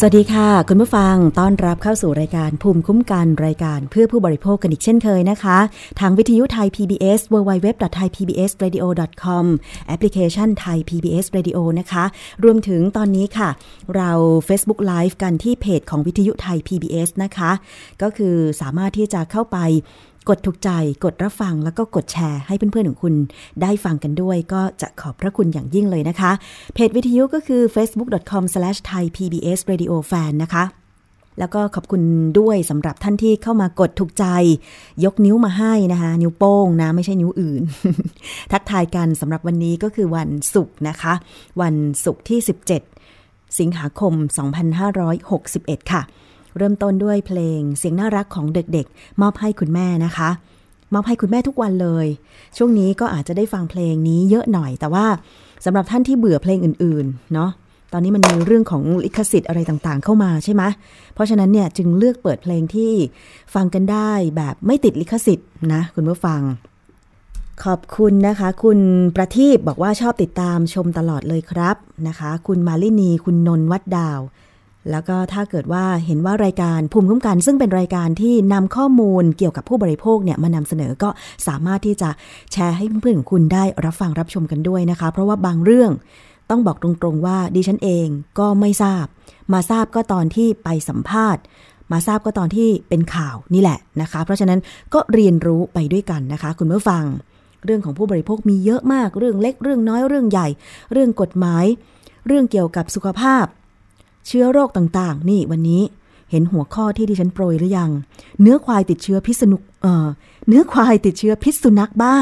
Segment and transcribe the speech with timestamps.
[0.00, 5.58] สวัสดีค่ะ คุณผู้ฟังต้อนรับเข้าสู่รายการภูมิคุ้มกันรายการเพื่อผู้บริโภคกันอีกเช่นเคยนะคะ
[6.00, 9.44] ทางวิทยุไทย PBS www.thaipbsradio.com
[9.86, 12.04] แอปพลิเคชันไทย PBS Radio นะคะ
[12.44, 13.48] รวมถึงตอนนี้ค่ะ
[13.96, 14.10] เรา
[14.48, 17.50] Facebook Live กันที่เพจของวิทยุไทย PBS นะคะ
[18.02, 19.58] ก็คือสามารถที่จะเข้าไป
[20.28, 20.70] กดถูกใจ
[21.04, 23.14] กดรับฟังแล้วก็กดแชร์ให้เพื่อนๆของคุณ
[23.62, 26.32] ได้ฟังกันด้วยก็จะขอบพระคุณอย่างยิ่งเลยนะคะ
[26.74, 30.64] เพจวิทยุก็คือ facebook.com/thaipbsradiofan นะคะ
[31.38, 32.02] แล้วก็ขอบคุณ
[32.38, 34.24] ด้วยสำหรับท่านที่เข้ามากดถูกใจ
[35.04, 37.62] ยกนิ้วมาให้นะคะ นิ้วโป้งนะ ไม่ใช่นิ้วอื่น
[38.52, 41.14] ทักทายกันสำหรับวันนี้ก็คือวันศุกร์นะคะ
[41.60, 41.74] วัน
[42.04, 42.38] ศุกร์ที่
[42.96, 44.12] 17 สิงหาคม
[45.02, 46.02] 2561 ค่ะ
[46.56, 50.30] เริ่มต้นด้วยเพลงเสียงน่ารักของเด็กๆ มอบให้คุณแม่นะคะ
[50.94, 52.06] มอบให้คุณแม่ทุกวันเลย
[52.56, 55.06] ช่วงนี้ก็อาจจะได้ฟังเพลงนี้เยอะหน่อย แต่ว่า
[55.64, 57.50] สำหรับท่านที่เบื่อเพลงอื่นๆ เนาะ
[57.92, 60.62] ตอนนี้มันมีเรื่องของลิขสิทธิ์อะไรต่างๆ เข้ามาใช่ไหม
[61.14, 62.92] เพราะฉะนั้นเนี่ยจึงเลือกเปิดเพลงที่
[63.54, 66.40] ฟังกันได้แบบไม่ติดลิขสิทธิ์นะคุณผู้ฟัง
[67.64, 68.78] ขอบคุณนะคะ คุณ
[69.16, 71.76] ประทีปบอกว่าชอบติดตามชมตลอดเลยครับ
[72.08, 74.20] นะคะ คุณมาลินีคุณนนวัดดาว
[74.90, 81.08] แล้วก็ถ้าเกิดว่าเห็นว่ารายการภูมิคุ้มกัน ซึ่งเป็นรายการที่นำข้อมูลเกี่ยวกับผู้บริโภคเนี่ยมานำเสนอก็
[81.46, 82.10] สามารถที่จะ
[82.52, 85.90] แชร์ให้เพื่อนๆของคุณได้รับฟังรับชมกันด้วยนะคะ เพราะว่าบางเรื่อง
[86.50, 88.06] ต้องบอกตรงๆว่าดิฉันเอง
[88.38, 89.04] ก็ไม่ทราบ
[89.52, 91.42] มาทราบก็ตอนที่ไปสัมภาษณ์
[91.92, 94.60] มาทราบก็ตอนที่เป็นข่าวนี่แหละนะคะ เพราะฉะนั้น
[94.94, 97.04] ก็เรียนรู้ไปด้วยกันนะคะ คุณผู้ฟัง
[97.64, 100.48] เรื่องของผู้บริโภคมีเยอะมาก เรื่องเล็กเรื่องน้อยเรื่องใหญ่
[100.92, 101.64] เรื่องกฎหมาย
[102.26, 103.44] เรื่องเกี่ยวกับสุขภาพ
[104.26, 105.82] เชื้อโรคต่างๆ นี่วันนี้
[106.30, 107.90] เห็นหัวข้อที่ดิฉันโปรยหรือยัง
[108.42, 110.06] เนื้อควายติดเชื้อพิษสุนุเอ่อ
[110.48, 112.16] เนื้อควายติดเชื้อพิษสุนัขบ้า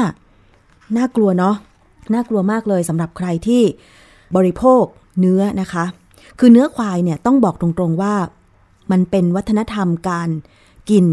[0.97, 1.55] น่ากลัวเนาะ
[2.13, 3.61] น่ากลัวมากเลยสำหรับใครที่
[4.35, 4.83] บริโภค
[5.19, 5.85] เนื้อนะคะ
[6.39, 8.15] คือเนื้อควายเนี่ยต้องบอกตรงๆว่า
[8.91, 10.29] มันเป็นวัฒนธรรมการ
[10.89, 11.05] กิน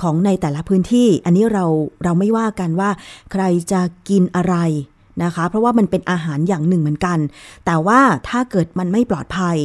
[0.00, 1.64] ของในแต่ละพื้นที่ อันนี้เรา
[2.04, 2.90] เราไม่ว่ากันว่า
[3.32, 3.42] ใคร
[3.72, 4.54] จะกินอะไร
[5.24, 7.18] นะคะ เพราะว่ามันเป็นอาหารอย่างหนึ่งเหมือนกัน
[7.66, 9.56] แต่ว่าถ้าเกิดมันไม่ปลอดภัย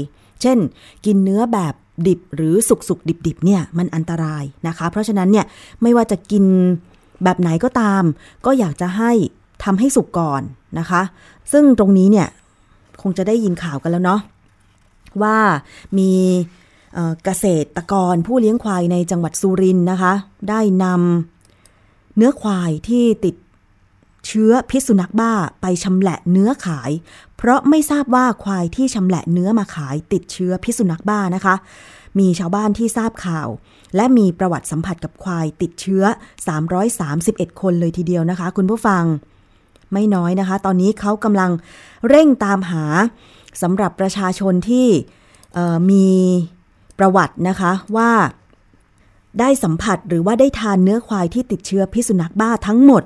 [0.44, 0.60] เช่น
[1.06, 1.74] กินเนื้อแบบ
[2.08, 5.46] ดิบหรือสุกสุกดิบดิบเนี่ยมันอันตรายนะคะ เพราะฉะนั้นเนี่ย
[5.82, 6.46] ไม่ว่าจะกิน
[7.24, 8.04] แบบไหนก็ตาม
[8.46, 9.12] ก็อยากจะให้
[9.64, 10.42] ทำให้สุกก่อน
[10.80, 11.02] นะคะ
[11.52, 12.28] ซึ่งตรงนี้เนี่ย
[13.02, 14.22] คงจะได้ยินข่าวกันแล้วเนาะ
[15.22, 15.38] ว่า
[15.98, 16.12] มี
[17.24, 17.46] เกษ
[17.76, 20.14] ตรกรผู้เลี้ยงควายในจังหวัดสุรินทร์นะคะ
[20.50, 23.36] ได้นำเนื้อควายที่ติด
[24.28, 25.32] เชื้อพิษสุนัขบ้า
[25.62, 26.92] ไปชำแหละเนื้อขาย
[27.38, 31.56] เพราะไม่ทราบว่าควายที่ชำแหละเนื้อมาขายติดเชื้อพิษสุนัขบ้านะคะ
[32.20, 33.48] มีชาวบ้านที่ทราบข่าว
[33.96, 36.04] และมีประวัติสัมผัสกับควายติดเชื้อ
[37.02, 39.04] 331 คนเลยทีเดียวนะคะ คุณผู้ฟัง
[39.94, 41.52] ไม่น้อยนะคะ ตอนนี้เขากำลัง
[42.10, 42.86] เร่งตามหา
[43.62, 44.88] สำหรับประชาชนที่
[45.92, 46.08] มี
[47.00, 48.12] ประวัตินะคะว่า
[49.40, 53.04] ได้สัมผัสหรือว่าได้ทานเนื้อควายที่ติดเชื้อพิษสุนัขบ้าทั้งหมด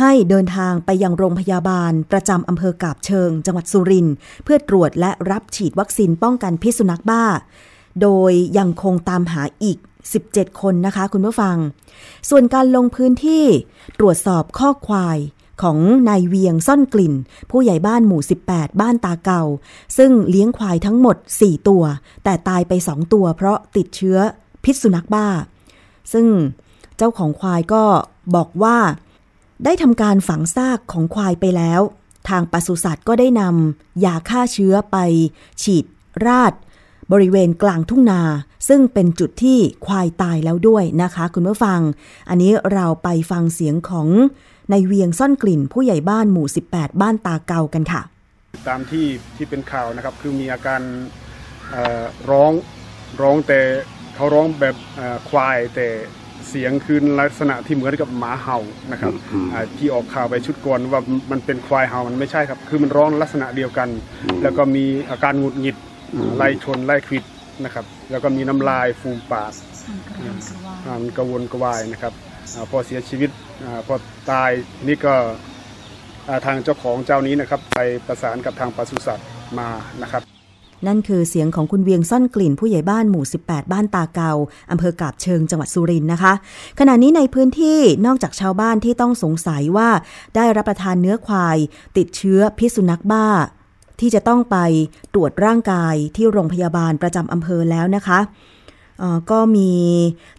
[0.00, 4.14] ให้เดินทางไปยังโรงพยาบาลประจำอำเภอกาบเชิง จังหวัดสุรินทร์
[4.44, 7.24] เพื่อตรวจและรับฉีดวัคซีนป้องกันพิษสุนัขบ้า
[8.02, 9.78] โดยยังคงตามหาอีก
[10.20, 11.56] 17 คนนะคะคุณผู้ฟัง
[12.28, 13.44] ส่วนการลงพื้นที่
[13.98, 15.18] ตรวจสอบข้อควาย
[15.62, 17.14] ของนายเวียงซ่อนกลิ่น
[17.50, 18.20] ผู้ใหญ่บ้านหมู่
[18.50, 19.42] 18 บ้านตาเก่า
[19.96, 21.84] ซึ่งเลี้ยงควายทั้งหมด 4 ตัว
[22.24, 24.18] แต่ตายไป 2 ตัวเพราะติดเชื้อ
[24.64, 25.26] พิษสุนัขบ้า
[26.12, 26.26] ซึ่ง
[26.96, 27.84] เจ้าของควายก็
[28.34, 28.76] บอกว่า
[29.64, 31.80] ได้ทำการฝังซากของควายไปแล้ว
[32.28, 34.96] ทางปศุสัตว์ก็ได้นำยาฆ่าเชื้อไป
[35.62, 35.84] ฉีด
[36.26, 36.52] ราด
[37.12, 38.22] บริเวณกลางทุ่งนา
[38.68, 41.80] ซึ่งเป็นจุดที่ควายตายแล้วด้วยนะคะ คุณผู้ฟัง
[42.28, 44.08] อันนี้เราไปฟังเสียงของ
[44.70, 48.02] ในเวียงซ่อนกลิ่นผู้ใหญ่บ้านหมู่ 18 บ้านตาเกากันค่ะ
[48.68, 49.06] ตามที่
[49.36, 50.80] ที่เป็นข่าวนะครับคือมีอาการ
[52.30, 52.52] ร้อง
[53.22, 53.60] ร้องแต่
[54.14, 54.76] เขาร้องแบบ
[55.30, 55.88] ควายแต่
[56.48, 58.58] เสียงคือลักษณะที่เหมือนกับหมาเห่า
[58.92, 59.12] นะครับ
[59.78, 61.00] ที่ออกข่าวไปชุดก่อนว่า
[61.30, 63.88] มันเป็นควายเห่ามันไม่ใช่ครับ คือมันร้องลักษณะเดียวกัน
[64.42, 65.76] แล้วก็มีอาการหงุดหงิด
[66.36, 67.24] ไล่ชนไล่ควิด
[67.64, 69.52] นะครับ แล้วก็มีน้ำลายฟูมปาก
[70.86, 72.12] มันกระวนกระวายนะครับ
[72.70, 73.30] พอเสียชีวิต
[73.64, 73.94] อพอ
[74.30, 74.50] ตาย
[74.88, 75.14] นี่ก็
[76.46, 79.68] ทางเจ้าของเจ้านี้นะครับ ไปประสานกับทางปศุสัตว์มา
[80.02, 80.33] นะครับ
[80.88, 84.32] นั่นคือเสียงของคุณเวียงซ่อนกลิ่นผู้ใหญ่บ้านหมู่ 18 บ้านตาเกา
[84.70, 86.32] อำเภอกาบเชิงจังหวัดสุรินทร์นะคะ
[86.78, 89.88] ขณะนี้ในพื้นที่นอกจากชาวบ้านที่ต้องสงสัยว่า
[90.36, 91.56] ได้รับประทานเนื้อควาย
[91.96, 93.26] ติดเชื้อพิษสุนัขบ้า
[94.00, 94.56] ที่จะต้องไป
[95.14, 98.20] ตรวจร่างกายที่โรงพยาบาลประจำอำเภอแล้วนะคะ
[99.30, 99.72] ก็มี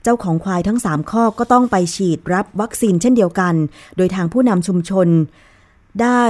[0.04, 3.54] เจ้าของควายทั้ง 3 ข้อก็ต้องไปฉีดรับวัคซีนเช่นเดียวกัน
[3.98, 5.08] โดยทางผู้นำชุมชน
[6.02, 6.24] ได้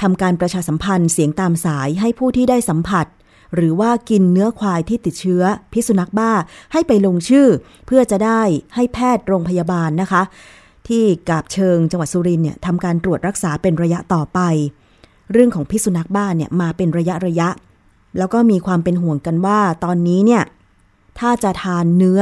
[0.00, 3.06] ทำการประชาสัมพันธ์เสียงตามสายให้ผู้ที่ได้สัมผัส
[3.54, 6.32] หรือว่ากินเนื้อควายที่ติดเชื้อพิษสุนัขบ้า
[6.72, 7.46] ให้ไปลงชื่อ
[7.86, 8.40] เพื่อจะได้
[8.74, 10.22] ให้แพทย์โรงพยาบาลนะคะ
[10.88, 14.40] ที่กาบเชิงจังหวัดสุรินเนี่ยทำการตรวจรักษาเป็นระยะต่อไป
[15.32, 17.48] เรื่องของพิษสุนัขบ้าเนี่ยมาเป็นระยะระยะ
[18.18, 20.42] แล้วก็มีความเป็นห่วงกันว่าตอนนี้เนี่ย
[21.18, 22.20] ถ้าจะทานเนื้อ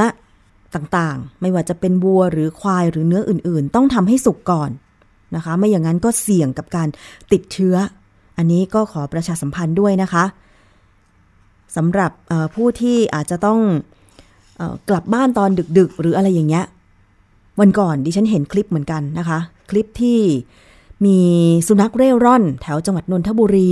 [0.75, 4.71] ต่างๆ ไม่ว่าจะเป็นวัวหรือควายหรือเนื้ออื่น ๆ ต้องทำให้สุกก่อน
[5.37, 6.89] นะคะ ไม่อย่างนั้นก็เสี่ยงกับการ
[7.33, 7.77] ติดเชื้อ
[8.37, 10.25] อันนี้ก็ขอประชาสัมพันธ์ด้วยนะคะ
[11.77, 12.13] สำหรับ
[12.55, 13.61] ผู้ที่อาจจะต้อง
[14.89, 16.65] กลับบ้านตอนดึกๆ หรืออะไรอย่างเงี้ย
[17.61, 19.39] วันก่อนดิฉันเห็นคลิปเหมือนกันนะคะ
[19.71, 20.21] คลิปที่
[21.05, 21.19] มี
[21.69, 23.71] สุนัขเร่ร่อน แถวจังหวัดนนทบุรี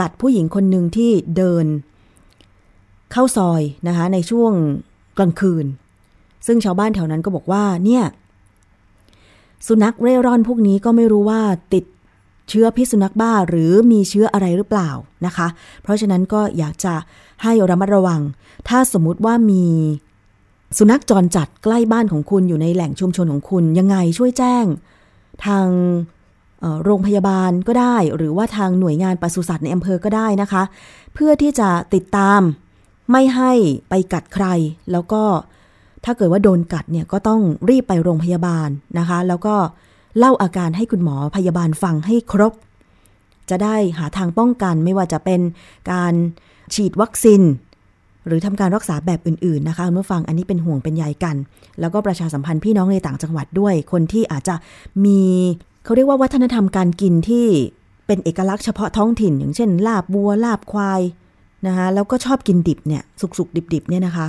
[0.00, 1.66] กัดผู้หญิงคนหนึ่งที่เดิน
[3.12, 4.52] เข้าซอยนะคะ ในช่วง
[5.18, 5.66] กลางคืน
[6.46, 8.04] ซึ่งชาวบ้านแถวนั้นก็บอกว่าเนี่ย
[9.66, 11.40] สุนัขเร่ร่อนพวกนี้ก็ไม่รู้ว่า
[11.72, 11.84] ติด
[12.48, 14.90] เชื้อพิษสุนัขบ้าหรือมีเชื้ออะไรหรือเปล่า
[15.26, 15.46] นะคะ
[15.82, 16.94] เพราะฉะนั้นก็อยากจะ
[17.42, 18.20] ให้ระมัดระวัง
[18.68, 19.64] ถ้าสมมุติว่ามี
[20.78, 24.64] สุนัขจรจัดใกล้บ้านของคุณอยู่ในแหล่งชุมชนของคุณยังไงช่วยแจ้ง
[25.46, 25.66] ทาง
[26.84, 30.62] โรงพยาบาลก็ได้ หรือว่าทางหน่วยงานปศุสัตว์ในอำเภอก็ได้นะคะ
[31.14, 32.40] เพื่อที่จะติดตาม
[33.10, 33.52] ไม่ให้
[33.88, 34.46] ไปกัดใคร
[34.92, 35.22] แล้วก็
[36.04, 39.54] ถ้าเกิดว่าโดนกัดเนี่ยก็ต้องรีบไปโรงพยาบาลนะคะ แล้วก็
[40.18, 42.52] เล่าอาการให้คุณหมอพยาบาลฟังให้ครบ
[43.50, 45.40] จะได้หาทางป้องกันไม่ว่าจะเป็น
[45.92, 46.14] การ
[46.74, 47.42] ฉีดวัคซีน
[48.26, 51.36] หรือทำการรักษาแบบอื่นๆนะคะคุณผู้ฟังอันนี้เป็นห่วงเป็นใยกัน
[51.80, 54.54] แล้วก็ประชาสัมพันธ์พี่น้องในต่างจังหวัดด้วย คนที่อาจจะ
[55.04, 55.20] มี
[55.84, 57.46] เขาเรียกว่าวัฒนธรรมการกินที่
[58.06, 61.00] เป็นเอกลักษณ์เฉพาะท้องถิ่น อย่างเช่น ลาบบัวลาบควาย
[61.66, 64.26] นะคะแล้วก็ชอบกินดิบเนี่ยสุกๆดิบๆเนี่ยนะคะ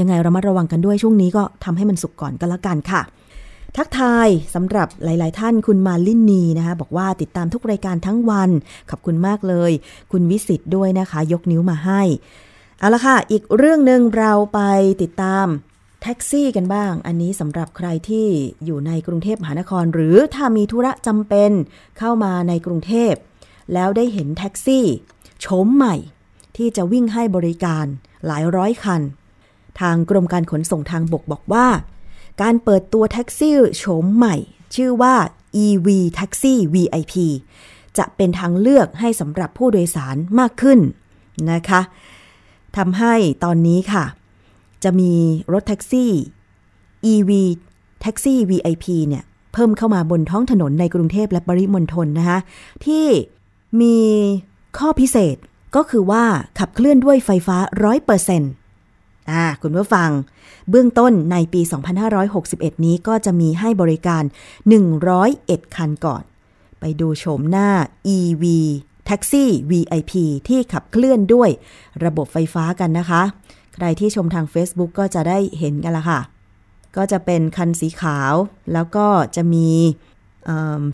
[0.00, 3.02] ยังไงเรามาระวังกันด้วยช่วงนี้ก็ทำให้มันสุกก่อนก็แล้วกันค่ะ
[3.76, 8.50] ทักทายสำหรับหลาย ๆ ท่านคุณมาลินนีนะคะ บอกว่าติดตามทุกรายการทั้งวัน
[8.90, 9.72] ขอบคุณมากเลย
[10.12, 12.02] คุณวิสิตด้วยนะคะ ยกนิ้วมาให้
[12.78, 14.60] เอาละค่ะ อีกเรื่องหนึ่งเราไป
[15.02, 15.46] ติดตาม
[16.02, 18.26] แท็กซี่กันบ้าง อันนี้สำหรับใครที่
[18.64, 21.50] อยู่ในกรุงเทพมหานคร หรือถ้ามีธุระจำเป็น
[21.98, 23.12] เข้ามาในกรุงเทพ
[23.72, 24.86] แล้วได้เห็นแท็กซี่
[25.40, 25.96] โฉมใหม่
[26.56, 27.86] ที่จะวิ่งให้บริการ
[28.26, 29.02] หลายร้อยคัน
[29.80, 31.66] ทางกรมการขนส่งทางบกบอกว่า
[32.42, 34.36] การเปิดตัวแท็กซี่โฉมใหม่
[34.74, 35.14] ชื่อว่า
[35.64, 35.88] EV
[36.18, 37.14] Taxi VIP
[37.98, 40.78] จะเป็นทางเลือกให้สำหรับผู้โดยสารมากขึ้น
[41.52, 41.80] นะคะ
[42.76, 43.14] ทำให้
[43.44, 44.04] ตอนนี้ค่ะ
[44.84, 45.12] จะมี
[45.52, 46.10] รถแท็กซี่
[47.12, 47.30] EV
[48.02, 52.38] แท็กซี่ VIP เนี่ย เพิ่มเข้ามาบนท้องถนนในกรุงเทพและปริมณฑลนะคะ
[52.86, 53.06] ที่
[53.80, 53.96] มี
[54.78, 55.36] ข้อพิเศษ
[55.76, 56.24] ก็คือว่า
[56.58, 57.56] ขับเคลื่อนด้วยไฟฟ้า
[58.14, 58.65] 100%
[59.30, 60.10] อ่าคุณผู้ฟัง
[60.70, 61.60] เบื้องต้นในปี
[62.22, 64.22] 2561 นี้ก็จะมีให้บริการ
[64.98, 66.22] 101 คันก่อน
[66.80, 67.68] ไปดูโฉมหน้า
[68.16, 68.44] EV
[69.06, 70.12] แท็กซี่ VIP
[70.48, 71.50] ที่ขับเคลื่อนด้วย
[72.04, 73.22] ระบบไฟฟ้ากันนะคะ
[73.74, 76.20] ใครที่ชมทาง Facebook ก็จะได้เห็นกันละค่ะ
[76.96, 78.34] ก็จะเป็นคันสีขาว
[78.72, 79.06] แล้วก็
[79.36, 79.68] จะมี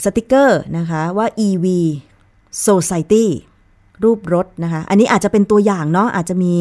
[0.04, 1.66] สติกเกอร์นะคะว่า EV
[2.66, 3.26] Society
[4.04, 6.54] รูปรถนะคะ อันนี้อาจจะเป็นตัวอย่างเนาะอาจจะมี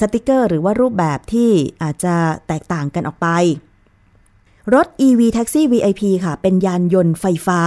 [0.00, 1.50] สติกเกอร์ หรือว่ารูปแบบที่
[1.82, 2.14] อาจจะ
[2.48, 3.28] แตกต่างกันออกไป
[4.74, 7.60] รถ EV Taxi VIP ค่ะ เป็นยานยนต์ไฟฟ้า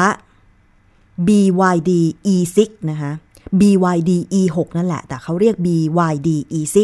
[1.27, 1.91] BYD
[2.33, 3.11] E6 นะคะ
[3.59, 6.29] BYD E6 นั่นแหละ แต่เขาเรียก BYD
[6.59, 6.77] E6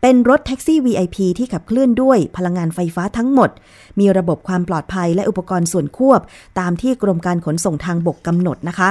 [0.00, 3.50] เป็นรถแท็กซี่ VIP ที่ขับเคลื่อนด้วยพลังงานไฟฟ้าทั้งหมด
[4.00, 6.20] มีระบบความปลอดภัยและอุปกรณ์ส่วนควบ
[6.58, 8.90] ตามที่กรมการขนส่งทางบกกำหนดนะคะ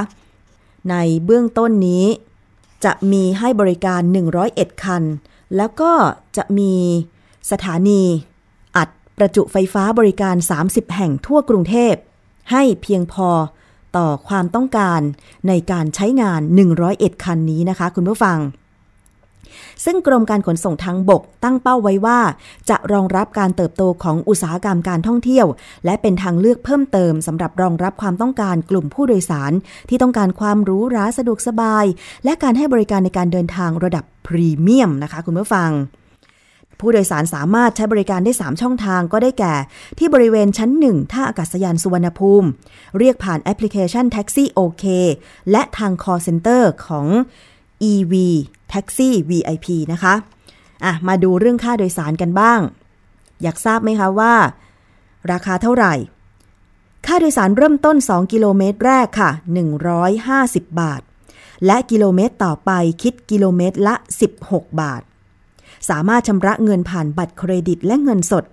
[0.90, 2.04] ในเบื้องต้นนี้
[2.84, 4.00] จะมีให้บริการ
[4.42, 5.02] 101 คัน
[5.56, 5.92] แล้วก็
[6.36, 6.74] จะมี
[7.50, 8.02] สถานี
[8.76, 11.94] อัดประจุไฟฟ้าบริการ 30 แห่งทั่วกรุงเทพ
[12.50, 13.28] ให้เพียงพอ
[13.96, 15.00] ต่อความต้องการ
[15.48, 16.40] ในการใช้งาน
[16.82, 18.38] 101 คันนี้นะคะ คุณผู้ฟัง
[19.84, 22.18] ซึ่งกรมการขนส่งทางบกตั้งเป้าไว้ว่า
[22.70, 25.46] จะรองรับการเติบโตของอุตสาหกรรมการท่องเที่ยว
[25.84, 29.52] และเป็นทางเลือกเพิ่มเติมสำหรับรองรับความต้องการกลุ่มผู้โดยสาร
[29.88, 31.84] ที่ต้องการความรู้ราสะดวกสบาย
[32.24, 35.72] และการให้บริการในการเดินทางระดับพรีเมียมนะคะ คุณผู้ฟัง
[36.80, 39.54] ผู้โดยสารสามารถใช้บริการได้ 3 ช่องทางก็ได้แก่
[39.98, 42.48] ที่บริเวณชั้น 1 ท่าอากาศยานสุวรรณภูมิ
[42.98, 44.84] เรียกผ่านแอปพลิเคชัน Taxi OK
[45.50, 47.06] และทาง call center ของ
[47.90, 48.14] EV
[48.72, 50.14] Taxi VIP นะคะ
[50.84, 52.60] อะมาดูเรื่องค่าโดยสารกันบ้าง
[53.42, 54.34] อยากทราบไหมคะว่า
[55.32, 55.94] ราคาเท่าไหร่
[57.06, 59.30] ค่าโดยสารเริ่มต้น 2 กิโลเมตรแรกค่ะ
[60.04, 61.02] 150 บาท
[61.66, 62.70] และกิโลเมตรต่อไป
[63.02, 63.94] คิดกิโลเมตรละ
[64.38, 65.02] 16 บาท
[65.88, 68.44] สามารถชำระเงินผ่านบัตรเครดิตและเงินสด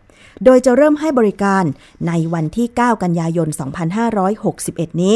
[0.45, 1.63] โดยจะเริ่มให้บริการ
[2.07, 3.47] ในวันที่ 9 กันยายน
[4.25, 5.15] 2561 นี้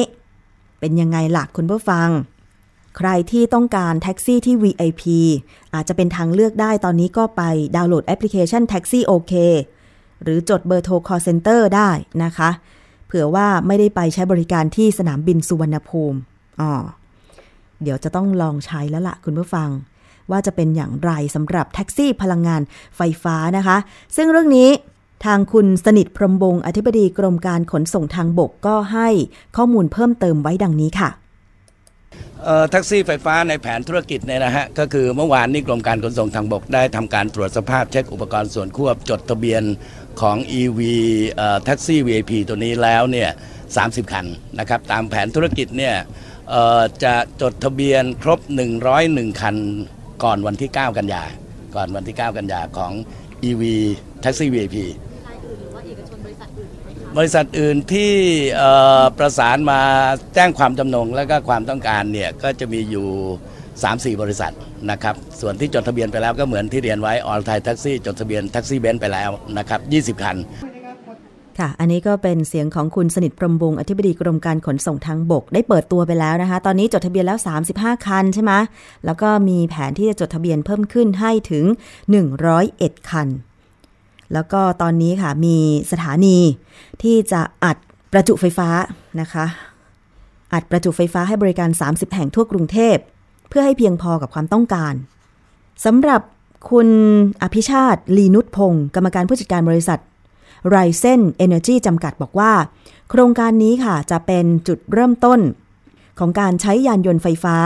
[0.79, 2.09] เป็นยังไงหลักคุณผู้ฟัง
[2.97, 5.03] ใครที่ต้องการแท็กซี่ที่ VIP
[5.73, 7.41] อาจจะเป็นทางเลือกได้ตอนนี้ก็ไป
[7.75, 9.33] ดาวน์โหลดแอปพลิเคชัน Taxi OK
[10.23, 11.89] หรือจดเบอร์โทร call center ได้
[12.23, 12.49] นะคะ
[13.07, 16.17] เผื่อว่าไม่ได้ไปใช้บริการที่สนามบินสุวรรณภูมิ
[16.61, 16.71] อ๋อ
[17.81, 19.69] เดี๋ยวจะต้องลองใช้แล้วละ่ะคุณผู้ฟัง
[20.31, 22.61] ว่าจะเป็นอย่างไรสำหรับแท็กซี่พลังงาน
[22.97, 23.77] ไฟฟ้านะคะ
[24.15, 24.69] ซึ่งเรื่องนี้
[25.25, 29.09] ทางคุณสนิทพรมบงอธิบดีกรมการขนส่งทางบกก็ให้
[29.57, 31.09] ข้อมูลเพิ่มเติมไว้ดังนี้ค่ะ
[32.69, 39.63] แท็กซี่ไฟฟ้าในแผนธุรกิจเนี่ยนะฮะก็คือเมื่อวานนี้กรมการขนส่งทางบกได้ทำการตรวจสภาพเช็คอุปกรณ์ส่วนควบจดทะเบียน
[40.21, 40.79] ของ EV
[41.63, 43.29] แท็กซี่ VIP ตัวนี้แล้วเนี่ย
[43.71, 44.25] 30 คัน
[44.59, 45.95] นะครับตามแผนธุรกิจเนี่ย
[47.03, 48.39] จะจดทะเบียนครบ
[48.89, 49.55] 101 คัน
[50.23, 51.23] ก่อนวันที่ 9 กันยา
[51.75, 52.91] ก่อนวันที่ 9 กันยาของ
[53.49, 53.63] EV
[54.23, 55.14] Taxi VIP รายอื่นหรือว่าเอกชน
[57.17, 58.11] บริษัทอื่นที่
[59.17, 59.81] ประสานมา
[60.35, 63.07] แจ้งความจำนงและก็ความต้องการเนี่ยก็จะมีอยู่
[64.13, 64.53] 3-4 บริษัท
[64.91, 69.79] นะครับส่วนที่จดทะเบียนไปแล้วก็เหมือนที่เรียนไว้ออลไทยแท็กซี่จดทะเบียนแท็กซี่เบนซ์ไปแล้วนะครับ
[70.17, 70.37] 20 คัน
[71.59, 77.37] ค่ะ อันนี้ก็เป็นเสียงของคุณสนิทพรหมวงศ์อธิบดีกรมการขนส่งทางบก ได้เปิดตัวไปแล้วนะคะ ตอนนี้จดทะเบียนแล้ว
[77.71, 78.53] 35 คันใช่ไหม
[79.05, 81.65] แล้วก็มีแผนที่จะจดทะเบียนเพิ่มขึ้นให้ถึง
[82.37, 83.29] 101 คัน
[84.33, 85.57] แล้วก็ตอนนี้ค่ะมี
[85.91, 86.37] สถานี
[87.03, 87.77] ที่จะอัด
[88.11, 88.69] ประจุไฟฟ้า
[89.21, 89.45] นะคะ
[90.53, 92.97] อัดประจุไฟฟ้าให้บริการ 30 แห่งทั่วกรุงเทพ
[93.49, 94.93] เพื่อให้เพียงพอกับความต้องการ
[95.85, 96.21] สำหรับ
[96.69, 96.89] คุณ
[97.41, 99.99] อภิชาติ ลีนุตพงษ์กรรมการผู้จัดการบริษัท
[100.69, 102.51] ไรเซนเอเนอร์จีจำกัดบอกว่า
[103.09, 105.39] โครงการนี้ค่ะจะเป็นจุดเริ่มต้น
[106.19, 107.57] ของการใช้ยานยนต์ไฟฟ้า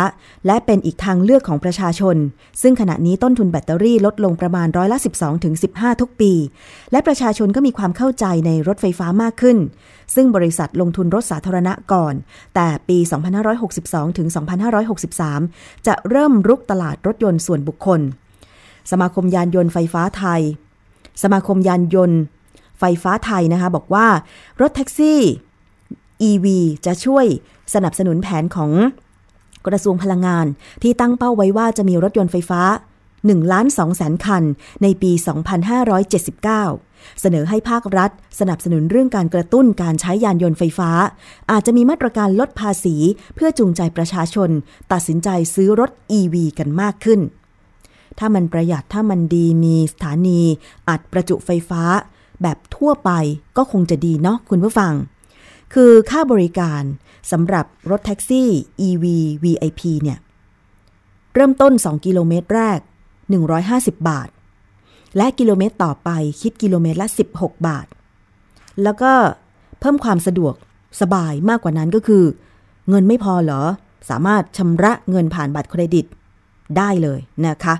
[0.45, 2.15] และเป็นอีกทางเลือกของประชาชน
[2.61, 5.53] ซึ่งขณะนี้ต้นทุนแบตเตอรี่ลดลงประมาณร้อยละ 12ถึง
[6.01, 6.33] ทุกปี
[6.91, 9.57] และประชาชนก็มีความเข้าใจในรถไฟฟ้ามากขึ้น
[10.15, 12.13] ซึ่งบริษัทลงทุนรถสาธารณะก่อน
[12.55, 12.97] แต่ปี
[13.57, 14.27] 2562ถึง
[15.27, 18.01] 2563 จะเริ่มรุกตลาดรถยนต์ส่วนบุคคล
[18.91, 20.41] สมาคมยานยนต์ไฟฟ้าไทย
[21.23, 22.19] สมาคมยานยนต์
[22.79, 24.07] ไฟฟ้าไทยนะคะบอกว่า
[24.61, 25.19] รถแท็กซี่
[26.29, 26.45] EV
[26.85, 27.25] จะช่วย
[27.73, 28.71] สนับสนุนแผนของ
[29.67, 30.45] กระทรวงพลังงาน
[30.83, 32.61] ที่ตั้งเป้าไว้ว่าจะมีรถยนต์ไฟฟ้า
[33.09, 34.43] 1ล้าน2แสนคัน
[34.83, 35.11] ในปี
[35.95, 40.89] 2579 เสนอให้ภาครัฐ สนับสนุนเรื่องการกระตุ้นการใช้ยานยนต์ไฟฟ้า
[41.51, 42.95] อาจจะมีมาตรการลดภาษี
[43.35, 44.49] เพื่อจูงใจประชาชน
[44.91, 47.19] ตัดสินใจซื้อรถ EV กันมากขึ้น
[48.19, 50.41] ถ้ามันประหยัดถ้ามันดีมีสถานี
[50.89, 51.83] อัดประจุไฟฟ้า
[52.41, 53.11] แบบทั่วไป
[53.57, 54.93] ก็คงจะดีเนาะคุณผู้ฟัง
[55.73, 56.83] คือค่าบริการ
[57.31, 58.49] สำหรับรถแท็กซี่
[58.87, 59.05] EV
[59.43, 60.19] VIP เนี่ย
[61.35, 62.79] เริ่มต้น 2 กิโลเมตรแรก
[63.45, 64.29] 150 บาท
[65.17, 66.09] และกิโลเมตรต่อไป
[66.41, 67.07] คิดกิโลเมตรละ
[67.37, 67.87] 16 บาท
[68.83, 69.11] แล้วก็
[69.79, 70.53] เพิ่มความสะดวก
[71.01, 72.23] สบายมากกว่านั้นก็คือ
[72.89, 73.61] เงินไม่พอเหรอ
[74.09, 76.05] สามารถชำระเงินผ่านบัตรเครดิต
[76.77, 77.75] ได้เลยนะคะ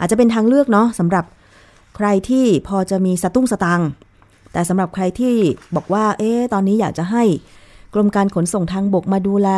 [0.00, 1.24] อาจจะเป็นทางเลือกเนาะสำหรับ
[1.96, 3.82] ใครที่พอจะมีสตุ้งสตัง
[4.54, 5.36] แต่สำหรับใครที่
[5.76, 7.24] บอกว่า เอ๊ะตอนนี้อยากจะให้
[7.94, 9.48] กรมการขนส่งทางบกมาดูแล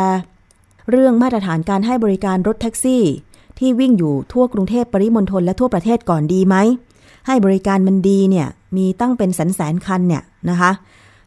[0.89, 3.03] เรื่องมาตรฐานการให้บริการรถแท็กซี่
[3.59, 6.55] ที่วิ่งอยู่ทั่วกรุงเทพปริมณฑลและทั่วประเทศก่อนดีไหม
[7.27, 10.71] ให้บริการมันดีเนี่ยมีตั้งเป็นแสนแสนคันเนี่ยนะคะ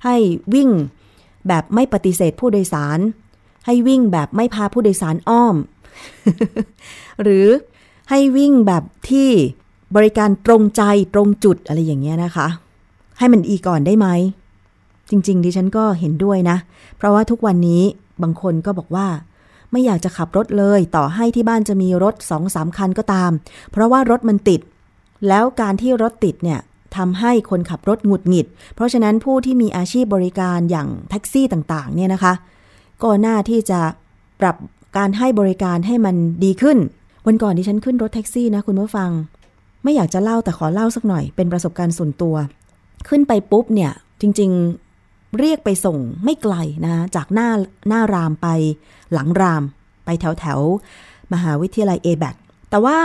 [0.04, 0.16] ให้
[0.54, 0.68] วิ่ง
[1.48, 2.98] แบบไม่ปฏิเสธผู้โดยสาร
[3.66, 5.56] ให้วิ่งแบบไม่พาผู้โดยสารอ้อม
[7.22, 7.46] หรือ
[8.10, 9.30] ให้วิ่งแบบที่
[9.96, 10.82] บริการตรงใจ
[11.14, 12.48] ตรงจุดอะไรอย่างเงี้ยนะคะ
[13.20, 14.06] ให้มันอีก่อนได้ไหม
[15.10, 16.56] จริง ๆ ดิฉันก็เห็นด้วยนะ
[16.96, 17.82] เพราะว่าทุกวันนี้
[18.22, 19.06] บางคนก็บอกว่า
[19.72, 23.30] ไม่อยากจะขับรถเลย ต่อให้ที่บ้านจะมีรถสองสามคันก็ตาม
[23.70, 24.60] เพราะว่ารถมันติด
[25.28, 26.60] แล้วการที่รถติดเนี่ย
[26.96, 32.32] ทำให้คนขับรถหงุดหงิด เพราะฉะนั้นผู้ที่มีอาชีพบริการอย่างแท็กซี่ต่างๆ เนี่ยนะคะ
[33.02, 33.80] ก็น่าที่จะ
[34.40, 34.56] ปรับ
[34.96, 36.78] การให้บริการให้มันดีขึ้น
[37.26, 39.10] วันก่อนที่ฉันขึ้นรถแท็กซี่นะคุณผู้ฟัง
[39.82, 42.34] ไม่อยากจะเล่าแต่ขอเล่าสักหน่อยเป็นประสบการณ์ส่วนตัว
[43.08, 44.50] ขึ้นไปปุ๊บเนี่ยจริง
[44.94, 47.48] ๆ เรียกไปส่งไม่ไกลนะจากหน้า
[47.88, 48.48] หน้ารามไป
[49.12, 49.62] หลังราม
[50.04, 50.60] ไปแถวแถว
[51.32, 52.24] มหาวิทยาลัยเอแบ
[52.70, 52.98] แต่ว่า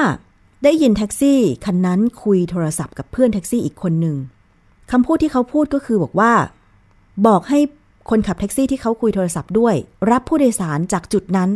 [0.64, 4.16] ได้ยินแท็กซี่คันนั้นคุยโทรศัพท์กับเพื่อนแท็กซี่อีกคนหนึ่ง
[4.92, 6.34] คำพูดที่เขาพูดก็คือบอกว่า
[7.28, 7.60] บอกให้
[8.10, 9.76] คนขับแท็กซี่ที่เขาคุยโทรศัพท์ด้วย
[10.12, 11.50] รับผู้โดยสารจากจุดนั้น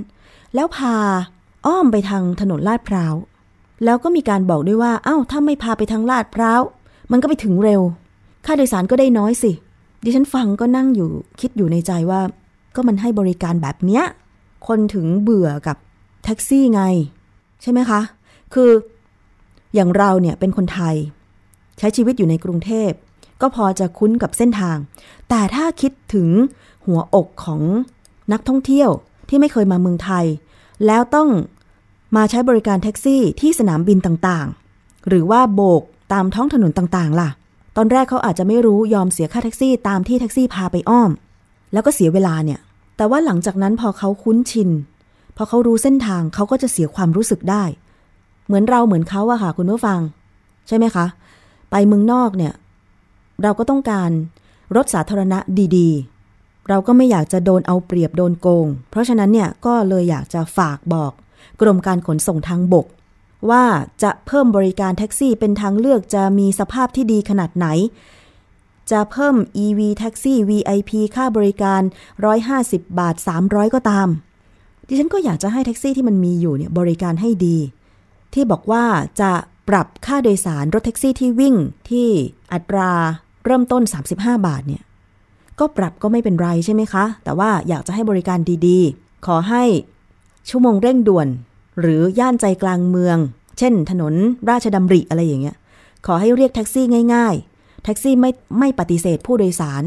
[0.55, 0.95] แล้วพา
[1.65, 3.13] อ้อมไปทางถนนลาดพร้าว
[3.85, 6.61] แล้วก็มีการบอกด้วยว่า เอ้าถ้าไม่พาไปทางลาดพร้าว
[7.11, 7.81] มันก็ไปถึงเร็ว
[8.45, 9.51] ค่าโดยสารก็ได้น้อยสิ
[10.03, 12.21] ดิฉันฟังก็นั่งอยู่คิดอยู่ในใจว่า
[12.75, 14.03] ก็มันให้บริการแบบเนี้ย
[14.67, 15.77] คนถึงเบื่อกับ
[16.23, 16.81] แท็กซี่ไง
[17.61, 18.01] ใช่ไหมคะ
[18.53, 18.69] คือ
[19.75, 20.95] อย่างเราเนี่ยเป็นคนไทย
[21.77, 22.91] ใช้ชีวิตอยู่ในกรุงเทพ
[23.41, 24.77] ก็พอจะคุ้นกับเส้นทาง
[25.29, 26.29] แต่ถ้าคิดถึง
[26.85, 27.61] หัวอกของ
[28.31, 28.89] นักท่องเที่ยว
[29.29, 30.25] ที่ไม่เคยมาเมืองไทย
[30.85, 31.29] แล้วต้อง
[32.15, 35.81] มาใช้บริการแท็กซี่ที่สนามบินต่างๆ หรือว่าโบก
[36.13, 37.29] ตามท้องถนนต่างๆ ล่ะ
[37.75, 41.11] ตอนแรกเขาอาจจะไม่รู้ยอมเสียค่าแท็กซี่ตามที่แท็กซี่พาไปอ้อม
[41.73, 42.59] แล้วก็เสียเวลาเนี่ย
[42.97, 44.69] แต่ว่าหลังจากนั้นพอเขาคุ้นชิน
[45.35, 47.63] พอเขารู้เส้นทางเขาก็จะเสียความรู้สึกได้
[48.45, 49.99] เหมือนเราเหมือนเขาอะค่ะคุณผู้ฟัง
[50.67, 51.05] ใช่ไหมคะ
[51.71, 52.53] ไปเมืองนอกเนี่ย
[53.43, 54.09] เราก็ต้องการ
[54.75, 55.39] รถสาธารณะ
[55.77, 61.11] ดีๆ เราก็ไม่อยากจะโดนเอาเปรียบโดนโกง เพราะฉะนั้นเนี่ยก็เลยอยากจะฝากบอก
[61.61, 62.87] กรมการขนส่งทางบก
[63.49, 63.65] ว่า
[64.03, 67.67] จะเพิ่มบริการแท็กซี่เป็นทางเลือกจะมีสภาพที่ดีขนาดไหน
[68.91, 71.81] จะเพิ่ม EV แท็กซี่ VIP ค่าบริการ
[72.39, 74.07] 150 บาท 300 ก็ตาม
[74.87, 77.57] ดิฉันก็อยากจะให้แท็กซี่ที่มันมีอยู่เนี่ยบริการให้ดี
[78.33, 78.83] ที่บอกว่า
[79.21, 79.31] จะ
[79.69, 81.55] ปรับค่าโดยสารรถแท็กซี่ที่วิ่ง
[81.89, 82.07] ที่
[82.53, 82.91] อัตรา
[83.45, 83.83] เริ่มต้น
[84.15, 84.83] 35 บาทเนี่ย
[85.59, 89.63] ก็ปรับก็ไม่เป็นไรใช่ไหมคะ แต่ว่าอยากจะให้บริการดีๆ ขอให้
[90.49, 91.27] ชั่วโมงเร่งด่วน
[91.81, 93.17] หรือย่านใจกลางเมือง
[93.57, 94.13] เช่น ถนน
[94.49, 95.55] ราชดำริอะไรอย่างเงี้ย
[96.05, 99.83] ขอให้เรียกแท็กซี่ง่าย ๆ แท็กซี่ไม่ไม่ปฏิเสธผู้โดยสาร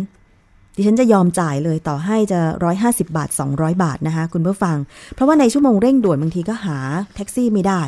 [0.76, 2.40] ดิฉันจะยอมจ่ายเลยต่อให้จะ
[2.78, 4.76] 150 บาท 200 บาทนะคะ คุณผู้ฟัง
[5.14, 6.78] เพราะว่าในชั่วโมงเร่งด่วนบางทีก็หา
[7.14, 7.82] แท็กซี่ไม่ได้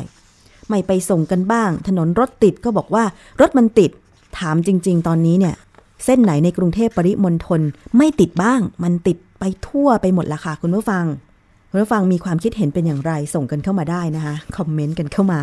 [0.69, 3.03] ไม่ไปส่งกันบ้าง ถนนรถติดก็บอกว่า
[3.41, 3.91] รถมันติด
[4.39, 5.55] ถามจริง ๆ ตอนนี้เนี่ย
[6.05, 7.61] เส้นไหนในกรุงเทพปริมณฑล
[7.97, 11.05] ไม่ติดบ้าง มันติดไปทั่วไปหมดละค่ะคุณผู้ฟัง
[11.75, 15.39] คุณผู้ฟังมีความคิดเห็นเป็นอย่างไรส่งกันเข้ามาได้นะคะคอมเมนต์กันเข้ามา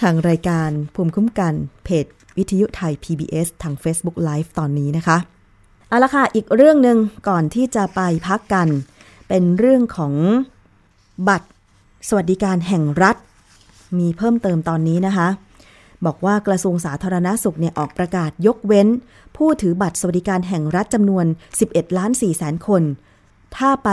[0.00, 2.06] ทางรายการภูมิคุ้มกันเพจ
[2.38, 5.16] วิทยุไทย PBS ทาง Facebook Live ตอนนี้นะคะ
[5.88, 8.68] เอาละค่ะอีกเรื่องหนึ่งก่อนที่จะไปพักกัน
[9.28, 10.14] เป็นเรื่องของ
[11.28, 11.48] บัตร
[12.08, 13.16] สวัสดิการแห่งรัฐ
[13.98, 15.28] มีเพิ่มเติมตอนนี้นะคะ
[16.06, 18.88] บอกว่ากระทรวงสาธารณาสุขเนี่ยออกประกาศยกเว้น
[19.36, 21.26] ผู้ถือบัตรสวัสดิการแห่งรัฐจำนวน
[21.60, 22.84] 11 ล้าน4แสนคน
[23.56, 23.90] ถ้าไป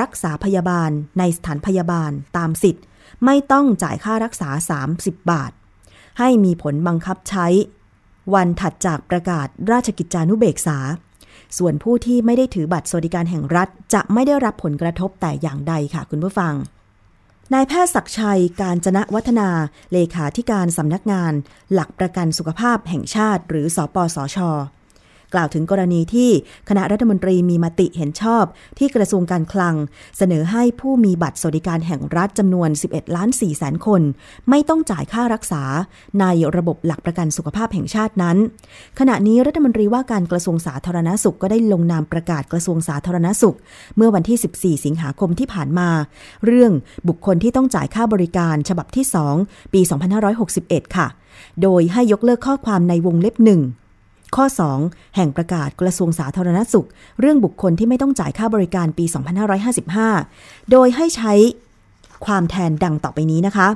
[0.00, 2.84] รักษาพยาบาลในสถานพยาบาลตามสิทธิ์
[3.24, 4.48] ไม่ต้องจ่ายค่ารักษา
[4.90, 5.52] 30 บาท
[6.18, 7.46] ให้มีผลบังคับใช้
[8.34, 10.78] วันถัดจากประกาศราชกิจจานุเบกษา
[11.58, 16.54] ส่วนผู้ที่ไม่ได้ถือบัตรสวัสดิการแห่งรัฐ จะไม่ได้รับผลกระทบแต่อย่างใดค่ะคุณผู้ฟัง
[17.54, 19.48] นายแพทย์ศักชัยการจนะวัฒนา
[19.92, 21.32] เลขาธิการสำนักงาน
[21.72, 24.38] หลักประกันสุขภาพแห่งชาติ หรือสอปสช
[25.36, 26.30] ล่าวถึงกรณีที่
[26.68, 28.44] คณะรัฐมนตรีมีมติเห็นชอบ
[28.78, 29.74] ที่กระทรวงการคลัง
[30.18, 34.02] เสนอให้ผู้มีบัตรสวัสดิการแห่งรัฐจำนวน 11 ล้าน4แสนคน
[34.50, 35.62] ไม่ต้องจ่ายค่ารักษา
[36.20, 38.36] ในระบบหลักประกันสุขภาพแห่งชาตินั้น
[38.98, 43.56] ขณะนี้รัฐมนตรีว่าการกระทรวงสาธารณสุขก็ได้ลงนามประกาศกระทรวงสาธารณสุข
[43.96, 45.88] เมื่อวันที่ 14 สิงหาคมที่ผ่านมา
[46.46, 46.72] เรื่อง
[47.08, 49.04] บุคคลที่ต้องจ่ายค่าบริการฉบับที่
[49.40, 49.80] 2 ปี
[50.38, 51.06] 2561 ค่ะ
[51.62, 53.60] โดยให้ยกเลิกข้อความในวงเล็บหนึ่ง
[54.34, 54.44] ข้อ
[54.80, 56.88] 2 แห่งประกาศกระทรวงสาธารณสุข
[57.20, 59.04] เรื่องบุคคลที่ไม่ต้องจ่ายค่าบริการปี
[59.88, 61.32] 2555 โดยให้ใช้
[62.26, 63.68] ความแทนดังต่อไปนี้นะคะ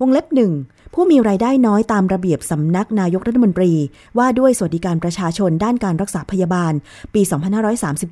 [0.00, 0.52] วงเล็บหนึ่ง
[0.94, 3.72] ผู้มีรายได้น้อยตามระเบียบสำนักนายกรัฐมนตรี
[4.18, 6.72] ว่าด้วยสวัสดิการประชาชนด้านการรักษาพยาบาล
[7.14, 7.22] ปี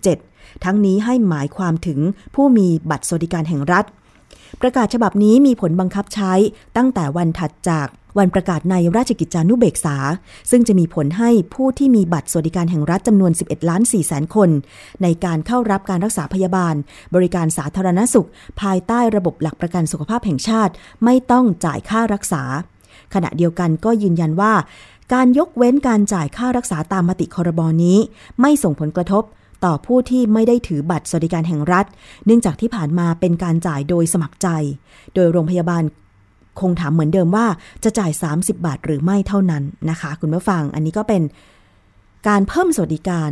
[0.07, 1.99] 2537 ทั้งนี้ให้หมายความถึง
[2.35, 3.85] ผู้มีบัตรสวัสดิการแห่งรัฐ
[4.61, 6.33] ประกาศฉบับนี้มีผลบังคับใช้
[6.77, 7.87] ตั้งแต่วันถัดจาก
[8.19, 9.97] วันประกาศในราชกิจจานุเบกษา
[10.51, 14.51] ซึ่งจะมีผลให้ผู้ที่มีบัตรสวัสดิการแห่งรัฐจำนวน 11 ล้าน4แสนคน
[15.03, 16.75] ในการเข้ารับการรักษาพยาบาล
[17.15, 18.29] บริการสาธารณสุข
[18.61, 20.73] ภายใต้ระบบหลักประกันสุขภาพแห่งชาติ
[21.05, 22.43] ไม่ต้องจ่ายค่ารักษา
[23.15, 24.53] ขณะเดียวกันก็ยืนยันว่า
[25.15, 27.99] การยกเว้นการจ่ายค่ารักษาตามมติคอรบอนี้
[28.41, 29.25] ไม่ส่งผลกระทบ
[29.65, 31.87] ต่อผู้ที่ไม่ได้ถือบัตรสวัสดิการแห่งรัฐ
[32.27, 34.49] เนื่องจากที่ผ่านมาเป็นการจ่ายโดยสมัครใจ
[35.15, 35.83] โดยโรงพยาบาล
[36.61, 37.47] คงถามเหมือนเดิมว่า
[37.85, 41.23] จะจ่าย 30 บาทหรือไม่เท่านั้นนะคะ คุณผู้ฟังอันนี้ก็เป็น
[42.29, 43.31] การเพิ่มสวัสดิการ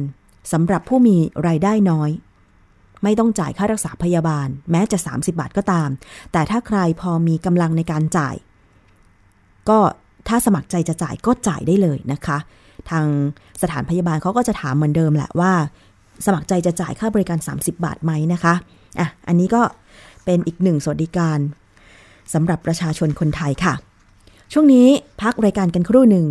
[0.53, 2.11] สำหรับผู้มีรายได้น้อย
[3.03, 5.89] ไม่ต้องจ่ายค่ารักษาพยาบาล แม้จะ 30 บาทก็ตาม
[6.33, 8.35] แต่ถ้าใครพอมีกำลังในการจ่าย
[9.69, 9.79] ก็
[10.29, 12.39] ถ้าสมัครใจจะจ่ายก็จ่ายได้เลยนะคะ
[12.91, 13.07] ทาง
[13.63, 15.53] สถานพยาบาลเขาก็จะถามเหมือนเดิมแหละว่า
[16.27, 18.55] สมัครใจจะจ่ายค่าบริการ 30 บาทไหมนะคะ
[18.99, 19.63] อะอันนี้ก็
[20.25, 21.39] เป็นอีกหนึ่งสวัสดิการ
[22.33, 23.75] สำหรับประชาชนคนไทยค่ะ
[24.53, 24.89] ช่วงนี้
[25.23, 26.27] พักรายการกันครู่หนึ่ง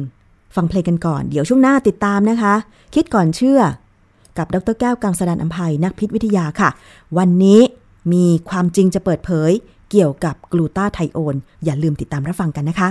[0.55, 2.53] ฟังเพลงกันก่อน เดี๋ยวช่วงหน้าติดตามนะคะ
[2.95, 3.61] คิดก่อนเชื่อ
[4.37, 6.69] กับดรแก้วกังสดานอัมภัยนักพิษวิทยาค่ะ
[7.17, 7.59] วันนี้
[8.13, 9.51] มีความจริงจะเปิดเผย
[9.91, 11.35] เกี่ยวกับกลูตาไทโอน
[11.65, 12.89] อย่าลืมติดตามรับฟังกันนะคะ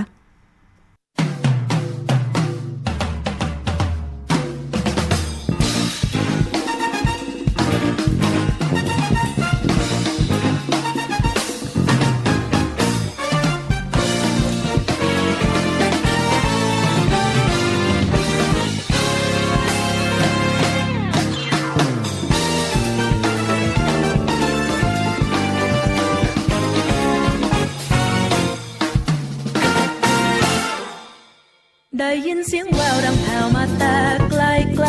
[32.51, 33.97] เสียงแววดังแผ่วมาแต่
[34.29, 34.43] ไกล
[34.75, 34.87] ไกล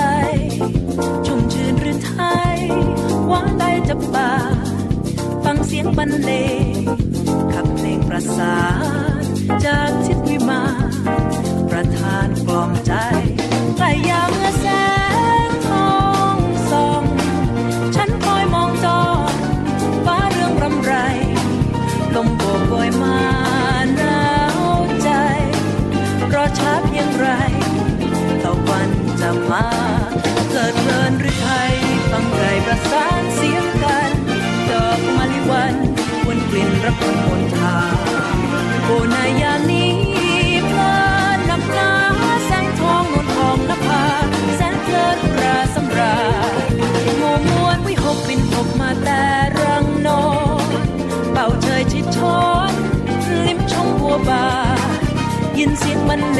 [1.27, 2.15] ชุ่มชื่นหรือไท
[2.55, 2.57] ย
[3.29, 4.33] หวานได้จับปา
[5.45, 6.31] ฟังเสียงบรรเล
[6.73, 6.83] ง
[7.53, 8.59] ขับเพลงประสา
[9.21, 9.23] น
[9.65, 10.91] จากทิศวิมาน
[11.71, 12.93] ประทานกล่อมใจ
[56.11, 56.40] ย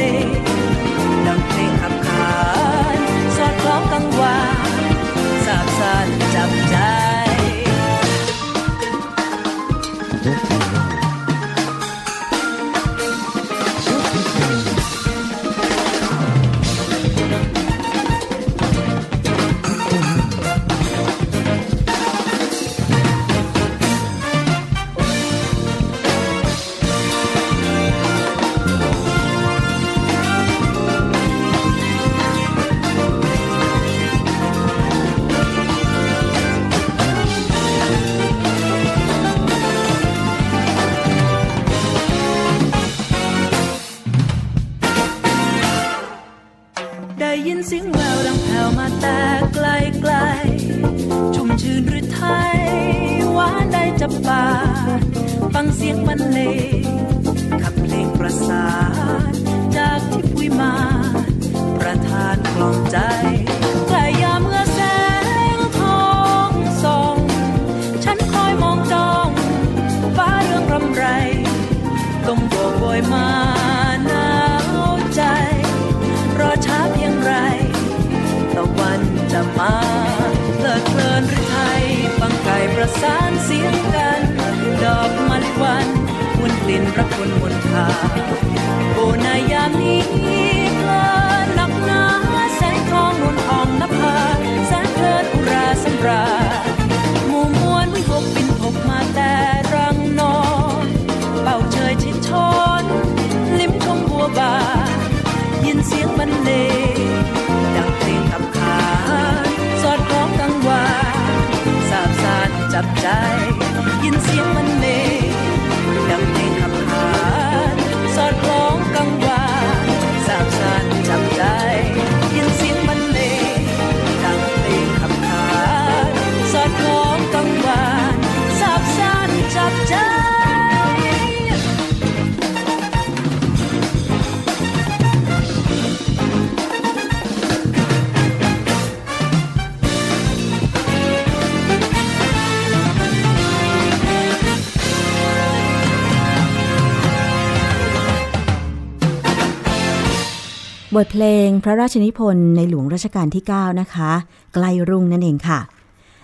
[151.05, 154.11] ทเพลงพระราชนิพนธ์ในหลวงรัชกาลที่ 9 นะคะ
[154.53, 155.59] ไกลรุ่งนั่นเองค่ะ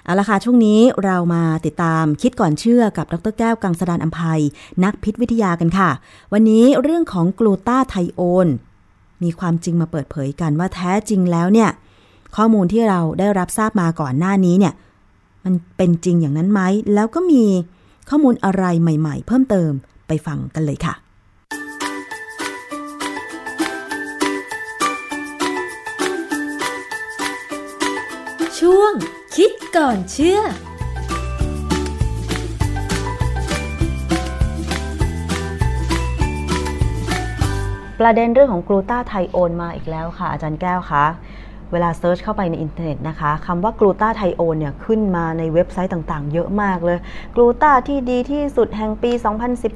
[0.04, 4.42] เอาละค่ะช่วงนี้เรามาติดตามคิดก่อนเชื่อกับดรแก้วกังสดานอัมภัย
[4.84, 5.90] นักพิษวิทยากันค่ะ
[6.34, 8.48] วันนี้เรื่องของกลูตาไทโอน
[9.24, 11.70] มีความจริงมาเปิดเผยกันว่าแท้จริงแล้วเนี่ย
[12.36, 14.74] ข้อมูลที่เราได้รับทราบมาก่อนหน้านี้เนี่ย
[15.46, 16.62] มันเป็นจริงอย่างนั้นไหม
[16.94, 17.44] แล้วก็มี
[18.10, 19.72] ข้อมูลอะไรใหม่ ๆ เพิ่มเติม
[20.08, 21.07] ไปฟังกันเลยค่ะ
[28.60, 28.94] ช่วง
[29.36, 30.42] คิดก่อนเชื่อ
[38.00, 41.06] ประเด็นเรื่องของกลูตาไทโอนมาอีกแล้วค่ะ อาจารย์แก้วคะ
[41.72, 47.00] เวลา search เข้าไปในอินเทอร์เน็ตนะคะคำว่ากลูตาไทโอนเนี่ยขึ้นมาในเว็บไซต์ต่างๆ เยอะมากเลย
[47.36, 49.12] กลูตาที่ดีที่สุดแห่งปี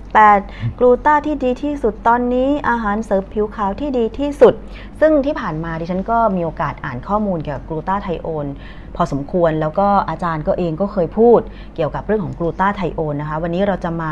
[0.08, 4.54] 2018 กลูตาที่ดีที่สุดตอนนี้อาหารเสริมผิวขาวที่ดีที่สุด
[5.00, 8.48] ซึ่งที่ผ่านมาดิฉันก็มีโอกาสอ่านข้อมูลเกี่ยวกับกลูตาไทโอน
[8.96, 11.40] พอสมควรแล้วก็อาจารย์ก็เองก็เคยพูด
[11.76, 14.12] เกี่ยวกับเรื่องของกลูตาไทโอนนะคะ วันนี้เราจะมา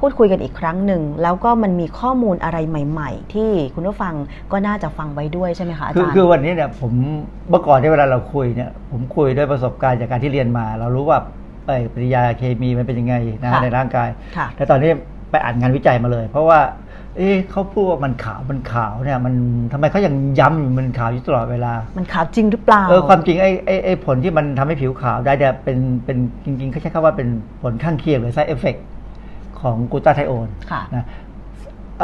[0.00, 4.14] พูดคุยกันอีกครั้งหนึ่ง แล้วก็มันมีข้อมูลอะไรใหม่ ๆ ที่คุณผู้ฟัง
[4.52, 6.92] ก็น่าจะฟังไว้ด้วยใช่ไหมคะอาคือจารย์คือวันนี้เนี่ยผม
[7.50, 11.18] เมื่อก่อนที่เวลาเราคุยเนี่ยผมคุยด้วยประสบการณ์จากการที่เรียนมา เรารู้ว่า
[11.66, 14.90] เอ่อปฏิกิริยาเคมีมันเป็นยังไงนะค่ะในร่างกายค่ะแต่ตอนนี้
[15.30, 16.58] ไปอ่านงานวิจัยมาเลย เพราะว่า
[17.16, 19.34] เอ๊ะเขาพูดว่ามันขาวมันขาวเนี่ย มัน
[19.72, 27.28] ทำไมเขายังย้ำอยู่มันขาวอยู่ตลอดเวลา มันขาวจริงหรือเปล่า เออความจริงไอ้ไอ้ไอ้ผลที่มันทำให้ผิวขาวได้เนี่ยเป็นเป็นจริง ๆเขาใช้คำว่าเป็น
[27.62, 28.80] ผลข้างเคียงหรือ side effect
[29.60, 31.06] ของกลูตาไทโอนค่ะนะ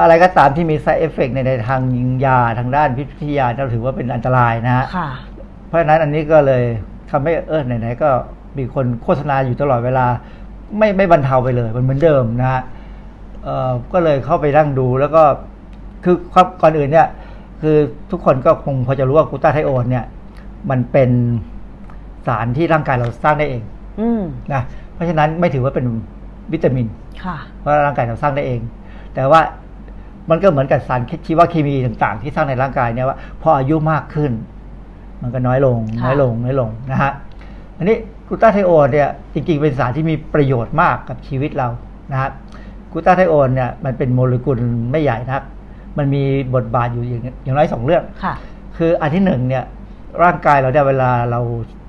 [0.02, 5.08] อะไรก็ตามที่มี side effect ในในทางยิงยาทางด้านพิษวิทยาเราถือว่าเป็นอันตรายนะฮะค่ะ
[5.66, 6.64] เพราะฉะนั้นอันนี้ก็เลย
[7.10, 8.10] ทำให้เออไหนๆก็
[8.58, 10.06] มีคนโฆษณาอยู่ตลอดเวลา
[10.78, 12.77] ไม่ไม่บรรเทาไปเลย มันเหมือนเดิมนะฮะเอ่อ
[13.92, 15.22] ก็เลยเข้าไปนั่งดูแล้วก็
[16.04, 17.08] คือครับก่อนอื่นเนี่ย
[17.62, 17.76] คือ
[18.10, 20.04] ทุกคนก็คงพอจะรู้ว่ากลูตาไทโอนเนี่ย
[20.70, 21.10] มันเป็น
[22.26, 23.62] สารที่ร่างกายเราสร้างได้เอง
[24.00, 24.22] อืม
[24.52, 24.62] นะ
[24.94, 25.86] เพราะฉะนั้นไม่ถือว่าเป็น
[26.52, 26.86] วิตามิน
[27.24, 28.60] ค่ะเพราะร่างกายเราสร้างได้เอง
[29.14, 29.40] แต่ว่า
[30.30, 34.32] มันก็เหมือนกับสารชีวเคมีต่าง ๆ ที่สร้างในร่างกายเนี่ยว่าพออายุมากขึ้น
[35.22, 37.12] มันก็น้อยลงค่ะน้อยลงน้อยลงนะฮะ
[37.76, 37.96] อันนี้
[38.26, 41.68] กลูตาไทโอนเนี่ยจริงๆเป็นสารที่มีประโยชน์มากกับชีวิตเรา
[42.12, 42.30] นะฮะ
[42.92, 44.58] กลูตาไทโอนเนี่ยมันเป็นโมเลกุล
[44.90, 45.42] ไม่ใหญ่นัก
[45.98, 46.22] มันมี
[46.54, 48.34] บทบาทอยู่อย่างอย่างน้อยสองเรื่องค่ะ
[48.76, 49.64] คืออันที่หนึ่งเนี่ย
[50.22, 51.40] ร่างกายเราเนี่ยเวลาเรา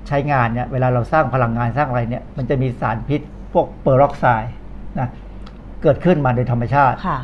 [0.08, 3.20] ใช้งานเนี่ยเวลาเราสร้างพลังงานสร้างอะไรเนี่ยมันจะมีสารพิษ
[3.52, 4.52] พวกเปอร์ออกไซด์
[4.98, 5.08] นะ
[5.82, 7.18] เกิดขึ้นมาโดยธรรมชาติค่ะ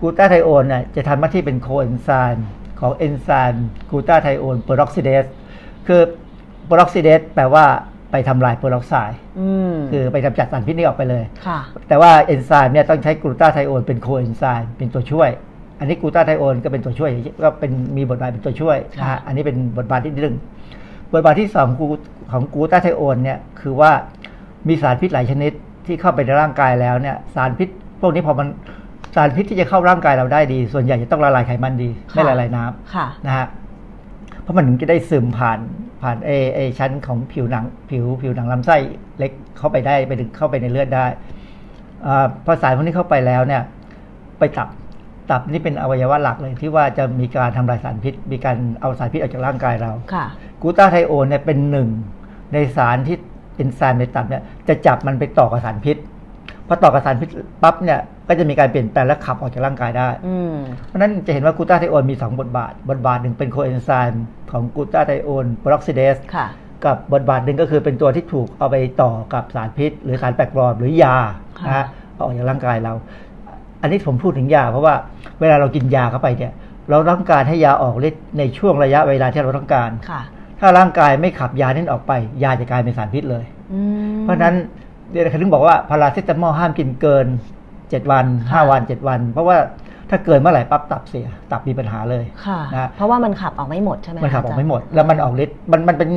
[0.00, 2.46] กลูตาไทโอนเนี่ยจะทำหน้าที่เป็นโคเอนไซม์
[2.80, 5.24] ของเอนไซม์กลูตาไทโอน peroxidase
[5.86, 6.00] คือ
[6.66, 7.64] peroxidase แปลว่า
[8.10, 15.30] ไปทำลายเปอร์ออกไซด์อืมคือไปกำจัดสารพิษนี้ออกไปเลยค่ะแต่ว่าเอนไซม์เนี่ยต้องใช้กลูตาไทโอนเป็นโคเอนไซม์เป็นตัวช่วย
[15.78, 17.10] อันนี้กลูตาไทโอนก็เป็นตัวช่วย
[17.42, 20.36] ก็เป็นมีบทบาทเป็นตัวช่วยนะค่ะฮะอันนี้เป็นบทบาทที่หนึ่ง
[21.12, 21.90] บทบาทที่สองของ
[22.32, 23.90] ของกลูตาไทโอนเนี่ยคือว่า
[24.68, 25.52] มีสารพิษหลายชนิด
[25.86, 27.68] ที่เข้าไปในร่างกายแล้วเนี่ยสารพิษ
[28.00, 28.48] พวกนี้พอมัน
[29.14, 33.46] สารพิษที่จะเข้าร่างกายเราได้ดี ส่วนใหญ่จะต้องละลายไขมันดี ไม่ละลายน้ำค่ะนะฮะ
[34.42, 35.58] เพราะมันถึงจะได้ซึมผ่าน
[36.02, 38.76] ผ่านเอเอชั้นของผิวหนังผิวผิวหนังลำไส้
[39.18, 41.06] เล็กเข้าไปได้ไปถึงเข้าไปในเลือดได้
[42.06, 43.62] อาพอสารพวกนี้เข้าไปแล้วเนี่ย
[44.38, 44.68] ไปตับ
[45.30, 50.26] ตับนี่เป็นอวัยวะหลักเลยที่ว่าจะมีการทำลายสารพิษ มีการเอาสารพิษออกจากร่างกายเราค่ะ
[50.62, 51.88] กลูตาไทโอนเนี่ยเป็นหนึ่ง
[52.52, 53.16] ในสารที่
[53.56, 55.96] เป็นสารในตับเนี่ยจะจับมันไปต่อกับสารพิษ
[56.68, 57.28] พอต่อกับสารพิษ
[57.62, 60.54] ปั๊บเนี่ยก็จะมีการเปลี่ยนแปลงและขับออกจากร่างกายได้อืม
[60.86, 66.46] เพราะฉะนั้นจะเห็นว่ากลูตาไทโอนมี 2 บทบาท บทบาทหนึ่งเป็นโคเอนไซม์ของกลูตาไทโอน peroxidase ค่ะ
[66.84, 71.16] กับบทบาทหนึ่งก็คือเป็นตัวที่ถูกเอาไปต่อกับสารพิษ หรือสารแปลกปลอมหรือยา
[71.58, 72.92] ค่ะนะฮะเอาออกจากร่างกายเรา
[73.82, 74.94] อันนี้ผมพูดถึงยา เพราะว่า
[75.40, 76.52] เวลาเรากินยาเข้าไปเนี่ย
[76.90, 80.22] เราต้องการให้ยาออกฤทธิ์ในช่วงระยะเวลาที่เราต้องการค่ะ
[80.60, 83.80] ถ้าร่างกายไม่ขับยานั้นออกไป ยาจะกลายเป็นสารพิษเลยอื
[84.14, 84.54] มเพราะฉะนั้น
[85.10, 87.26] เดี๋ยวถึงบอกว่าพาราเซตามอลห้ามกินเกิน
[87.68, 89.56] 7วันค่ะ5วัน7วัน เพราะว่า
[90.10, 96.10] ถ้าเกินเมื่อไหร่ปั๊บตับเสีย ตับมีปัญหาเลยค่ะนะเพราะว่ามันขับออกไม่หมดใช่ไหมมันขับคะออกอาจารย์ไม่หมด แล้วมันออกฤทธิ์มันมันเป็น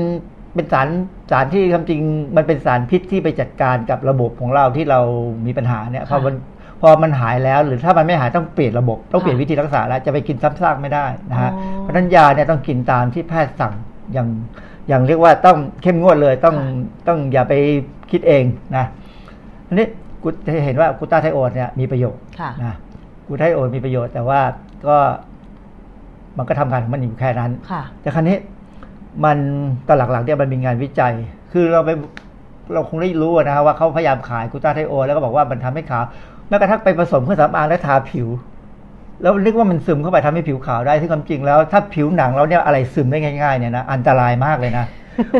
[0.55, 0.87] เป็นสาร
[1.31, 2.01] สารที่คำจริง
[2.37, 4.99] มันเป็นสารพิษที่ไปจัดการกับระบบของเราที่เรา
[5.45, 6.35] มีปัญหาเนี่ยพอมัน
[6.81, 13.73] พอมันหายแล้วหรือถ้ามันไม่หายต้องเปลี่ยนระบบต้องเปลี่ยนวิธีรักษาแล้วจะไปกินซ้ำซากไม่ได้นะฮะอ๋อเพราะฉะนั้นยาเนี่ยต้องกินตามที่แพทย์สั่ง
[14.13, 14.27] อย่าง
[14.87, 16.55] อย่างเรียกว่าต้องเข้มงวดเลยต้อง
[17.07, 17.53] ต้องอย่าไป
[18.11, 18.43] คิดเอง
[18.77, 18.85] นะ
[19.67, 19.87] อันนี้
[20.23, 22.75] กูจะเห็นว่ากูต้าไทโอนเนี่ยมีประโยชน์ค่ะนะ
[23.27, 24.39] กูไทโอนมีประโยชน์ แต่ว่า
[24.87, 24.97] ก็
[26.37, 28.37] มันก็ทำงานของมันอยู่แค่นั้นค่ะแต่ครั้นี้
[29.25, 29.37] มัน
[29.87, 31.13] ตอนหลังๆเนี่ยมันมีงานวิจัย
[31.51, 31.89] คือเราไป
[32.73, 36.03] เราคงได้รู้นะฮะว่าเขาพยายามขายกูต้าไทโอนแล้วก็บอกว่ามันทำให้ขาว
[36.49, 38.27] แม้กระทั่งไปผสมเครื่องสำอางและทาผิว
[39.21, 44.85] แล้วนึกว่ามันซึมเข้าไปทำให้ผิวขาวได้ที่ความจริงแล้ว ถ้าผิวหนังเราเนี่ยอะไรซึมได้ง่ายๆเนี่ยนะอันตรายมากเลยนะ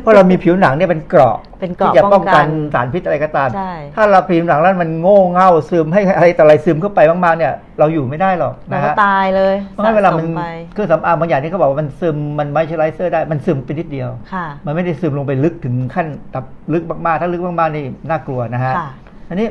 [0.01, 18.89] เพราะเรามีผิวหนังเนี่ยเป็นเกราะเป็นเกราะที่จะป้องป้องกักันนสารพิษอะไรก็ตามใช่ถ้าเราผิวหนังแล้วมันโง่เง่าซึมให้อะไรต่ออะไรซึมเข้าไปมากๆเนี่ย เราอยู่ไม่ได้หรอกมันนะก็ฮะตายเลยเพราะงั้นเวลามันสะสไปเครื่องสำอางบางอย่างที่เขาบอกว่ามันซึมมันไมเชอไรเซอร์ได้มันซึมไปนิดเดียวค่ะมันไม่ได้ซึมลงไปลึกถึงขั้นตับลึกมากๆ ถ้าลึกมากๆนี่น่ากลัวนะฮะค่ะ
[19.29, 19.47] อันนี้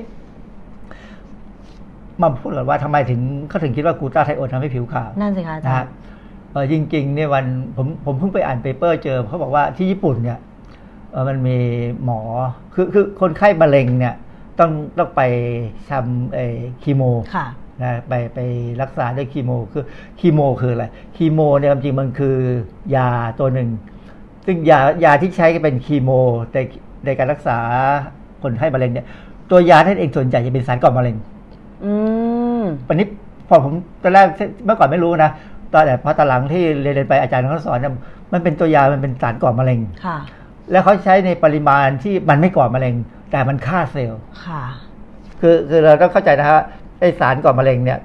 [2.20, 5.90] มาพูดก่อนว่าทำไมถึงเขาถึงคิดว่ากูต้าไทโอนทำให้ผิวขาว นั่นสิคะอาจารย์นะฮะ
[6.52, 7.44] เออจริงๆเนี่ยวัน
[7.76, 10.38] ผมผมเพิ่งไปอ่าน paper เจอเขาบอกว่าที่ญี่ปุ่นเนี่ย
[11.12, 11.58] เออมันมี
[12.04, 12.20] หมอ
[12.74, 14.14] คือคือคนไข้มะเร็งเนี่ย
[14.58, 15.22] ต้องต้องไป
[15.90, 17.02] ทำเออคีโม
[17.34, 17.46] ค่ะ
[17.82, 18.38] นะไปไป
[18.82, 19.84] รักษาด้วยคีโมคือ
[20.20, 20.86] คีโมคืออะไร
[21.16, 22.36] คีโมเนี่ยจริงๆมันคือ
[22.96, 23.08] ยา
[23.40, 23.68] ตัวหนึ่ง
[24.46, 26.10] ซึ่งยายาที่ใช้ก็เป็นคีโม
[26.52, 26.58] ใน
[27.04, 27.58] ในการรักษา
[28.42, 29.06] คนไข้มะเร็งเนี่ย
[29.50, 31.16] ตัวยาท่านเองส่วนใหญ่จะเป็นสารก่อมะเร็ง
[31.84, 31.92] อื
[32.60, 33.06] มวันนี้
[33.48, 34.26] พอผมตอนแรก
[34.64, 35.30] เมื่อก่อนไม่รู้นะ
[35.72, 37.94] ตอนแต่พอตอนหลังที่เรียนไปอาจารย์เขาสอนเนี่ย
[38.32, 40.18] มันเป็นตัวยา มันเป็นสารก่อมะเร็งค่ะ
[40.70, 42.94] แล้วเขาใช้ในปริมาณที่มันไม่ก่อมะเร็ง
[43.30, 44.62] แต่มันฆ่าเซลล์ค่ะ
[45.40, 46.62] คือคือเราต้องเข้าใจนะฮะ
[47.00, 47.98] ไอสารก่อมะเร็งเนี่ย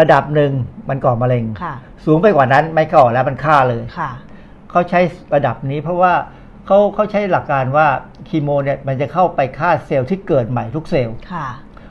[0.00, 0.52] ระดับหนึ่ง
[0.88, 1.74] มันก่อมะเร็งค่ะ
[2.04, 4.10] สูงไปกว่านั้นไม่ก่อแล้วมันฆ่าเลยค่ะ
[4.70, 5.00] เขาใช้
[5.34, 6.12] ระดับนี้เพราะว่า
[6.66, 7.86] เขาเขาใช้หลักการว่า
[8.28, 11.46] คีโมเนี่ยมันจะเข้าไปฆ่าเซลล์ที่เกิดใหม่ทุกเซลล์ค่ะ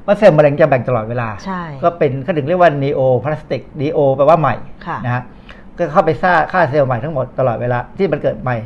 [0.05, 4.55] ว่าเซลล์มะเร็งจะแบ่งตลอดเวลาใช่ก็เป็นเขาถึงเรียกว่า neoplastic neo แปลว่าใหม่
[4.87, 5.23] ค่ะนะฮะ
[5.77, 8.57] ก็เข้าไปฆ่าฆ่าเซลล์ใหม่ทั้งหมดตลอดเวลาที่มันเกิดใหม่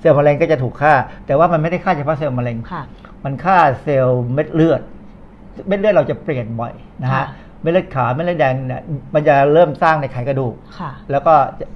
[0.00, 0.92] เซลล์มะเร็งก็จะถูกฆ่า
[1.26, 2.82] แต่ว่ามันไม่ได้ฆ่าเฉพาะเซลล์มะเร็งค่ะ
[3.24, 4.80] มันฆ่าเซลล์เม็ดเลือด
[5.68, 6.72] เม็ดเลือดเราจะเปลี่ยนบ่อย
[7.02, 7.26] นะฮะค่ะ
[7.62, 8.82] เม็ดเลือดขาวเม็ดเลือดแดงเนี่ย
[9.14, 11.66] มันจะเริ่มสร้างในไขกระดูกค่ะแล้วก็จะ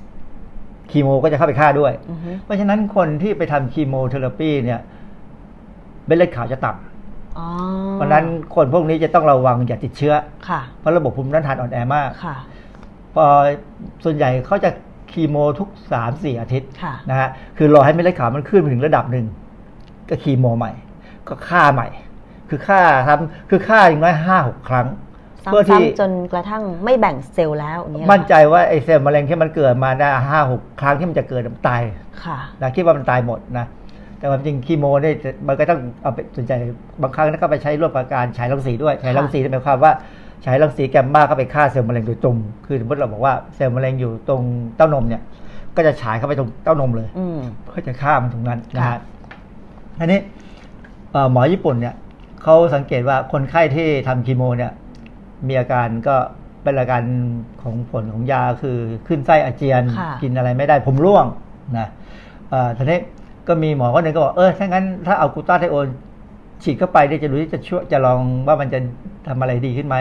[0.91, 4.81] คีโมก็จะเข้าไปฆ่าด้วยอือฮึเพราะฉะนั้นคนที่ไปทำ chemotherapy เนี่ย
[6.07, 6.90] เม็ดเลือดขาวจะต่ำอ๋อ
[7.95, 8.25] เพราะฉะนั้น
[8.55, 10.15] คนพวกนี้จะต้องระวังอย่าติดเชื้อ
[10.49, 12.37] ค่ะเพราะระบบภูมิต้านทานอ่อนแอมากค่ะ
[13.15, 13.27] พอ
[14.05, 14.71] ส่วนใหญ่เขาจะ
[15.13, 19.27] คีโมทุกสามสี่อาทิตย์ค่ะนะฮะคือรอให้เม็ดเลือดขาวมันขึ้นไปถึงระดับหนึ่ง
[20.09, 20.73] ก็คีโมใหม่
[21.29, 21.89] ก็ฆ่าใหม่
[22.49, 24.87] คือฆ่าทำคือฆ่าอย่างน้อยห้าหกครั้ง
[25.45, 31.83] เพื่อที่ซ้ำๆจนกระทั่งไม่แบ่งเซลล์แล้วอย่างเงี้ยเหรอมั่นใจว่าไอ้เซลล์มะเร็งที่มันเกิดมาได้ห้าหกครั้งที่มันจะเกิดมันตาย
[32.25, 33.67] ค่ะนะคิดว่ามันตายหมดนะ
[34.21, 35.15] แต่ความจริงคีโมเนี่ย
[35.49, 36.53] มันก็ต้องเอาไปสนใจ
[37.03, 39.93] บางครั้งก็ไปใช้ร่วมกับการฉายรังสีด้วยฉายรังสีหมายความว่า
[40.45, 44.43] ฉายรังสีแกมมาเข้าไปฆ่าเซลล์มะเร็งโดยตรง คือสมมติเราบอกว่าเซลล์มะเร็งอยู่ตรง
[44.77, 45.23] เต้านมเนี่ย
[45.77, 49.01] ก็จะฉายเข้าไปตรงเต้านมเลยอืมเพื่อจะฆ่ามันตรงนั้นนะค่ะฮะ
[50.01, 50.21] อันนี้
[51.13, 51.95] เอ่อหมอญี่ปุ่นเนี่ย
[52.43, 54.73] เขาสังเกตว่าคนไข้ที่ทำคีโมเนี่ย
[55.49, 56.17] มีอาการก็
[56.63, 57.03] เป็นอาการ
[57.63, 61.27] ของผลของยาคือขึ้นไส้อาเจียนค่ะกินอะไรไม่ได้ผมร่วง
[61.79, 61.89] นะ
[62.51, 62.99] เอ่อทีนี้
[63.51, 65.87] ก็มีหมอคนหนึ่งก็บอกเออถ้างั้นถ้าเอากลูตาไทโอน
[66.63, 68.79] ฉีดเข้าไปเนี่ยจะรู้ที่จะช่วยจะลองว่ามันจะ
[69.27, 69.97] ทำอะไรดีขึ้นไหม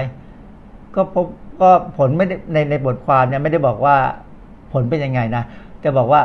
[0.95, 1.25] ก็พบ
[1.61, 3.95] ก็ผลไม่ได้ในในบทความเนี่ยไม่ได้บอกว่า
[4.73, 5.43] ผลเป็นยังไงนะ
[5.81, 6.21] แต่บอกว่า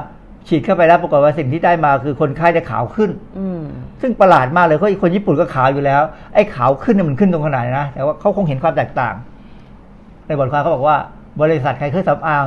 [0.48, 3.62] ฉีดเข้าไปแล้วปรากฏว่าสิ่งที่ได้มาคือคนไข้ได้ขาวขึ้น อืม
[4.00, 6.02] ซึ่งประหลาดมากเลยเพราะคนญี่ปุ่นก็ขาวอยู่แล้ว
[6.34, 9.14] ไอ้ขาวขึ้นเนี่ยมันขึ้นตรงขนาดไหนนะแต่ว่าเขาคงเห็นความแตกต่าง
[10.26, 10.96] ในบทความเขาบอกว่า
[11.40, 12.46] บริษัทใครเครื่องสำอาง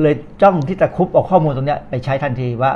[0.00, 2.70] เลยจ้องที่จะคุบเอาข้อมูลตรงเนี้ยไปใช้ทันทีว่า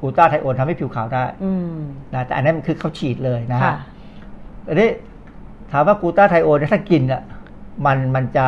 [0.00, 1.76] กูต้าไทโอนทำให้ผิวขาวได้อืม
[2.14, 3.76] นะแต่อันนั้นคือเขาฉีดเลยนะค่ะฮะ
[4.68, 4.88] อันนี้
[5.72, 7.22] ถามว่ากูต้าไทโอนเนี่ยถ้ากินอะ
[7.86, 8.46] มันมันจะ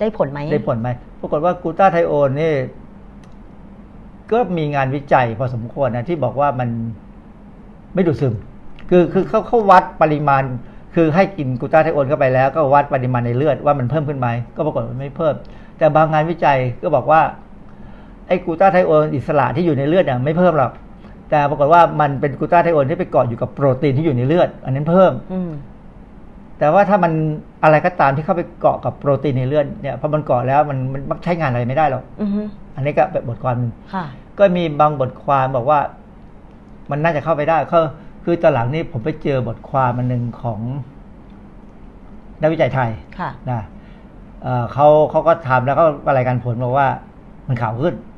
[0.00, 0.88] ได้ผลไหมได้ผลไหม
[1.20, 2.52] ปรากฏว่ากูต้าไทโอนนี่
[4.32, 6.68] ก็มีงานวิจัยพอสมควรนะที่บอกว่ามัน
[7.94, 8.34] ไม่ดูดซึม
[8.90, 10.42] คือคือเขาเขาวัดปริมาณ
[10.94, 15.34] คือให้กินกลูตาไทโอนเข้าไปแล้ว ก็วัดปริมาณในเลือดว่ามันเพิ่มขึ้นไหมก็ปรากฏว่าไม่เพิ่ม
[15.78, 17.20] แต่บางงานวิจัยก็บอกว่า
[18.28, 20.72] ไอ้กลูตาไทโอนอิสระที่อยู่ในเลือดเนี่ยไม่เพิ่มหรอก
[21.30, 25.50] แต่ปรากฏว่ามันเป็นกลูตาไทโอนที่ไปเกาะอยู่กับโปรตีนที่อยู่ในเลือด อันนั้นเพิ่มอืม
[26.58, 27.12] แต่ว่าถ้ามัน
[27.64, 32.40] อะไรก็ตามที่เข้าไปเกาะกับโปรตีนในเลือดเนี่ยพอมันเกาะแล้วมันมันมักใช้งานอะไรไม่ได้หรอกอือฮึ
[32.76, 34.04] อันนี้ก็เป็นบทความหนึ่งค่ะ
[34.38, 35.80] ก็มีบางบทความบอกว่า
[36.90, 37.78] มันน่าจะเข้าไปได้ก็
[38.24, 40.60] คือตอนหลังนี้ผมไปเจอบทความมันหนึ่งของ
[42.42, 43.60] นักวิจัยไทยค่ะนะ
[44.42, 45.84] เอ่อเขาเขาก็ทำแล้วก็
[46.16, 46.88] รายการผลบอกว่า
[47.48, 48.15] มันขาวขึ้นอืม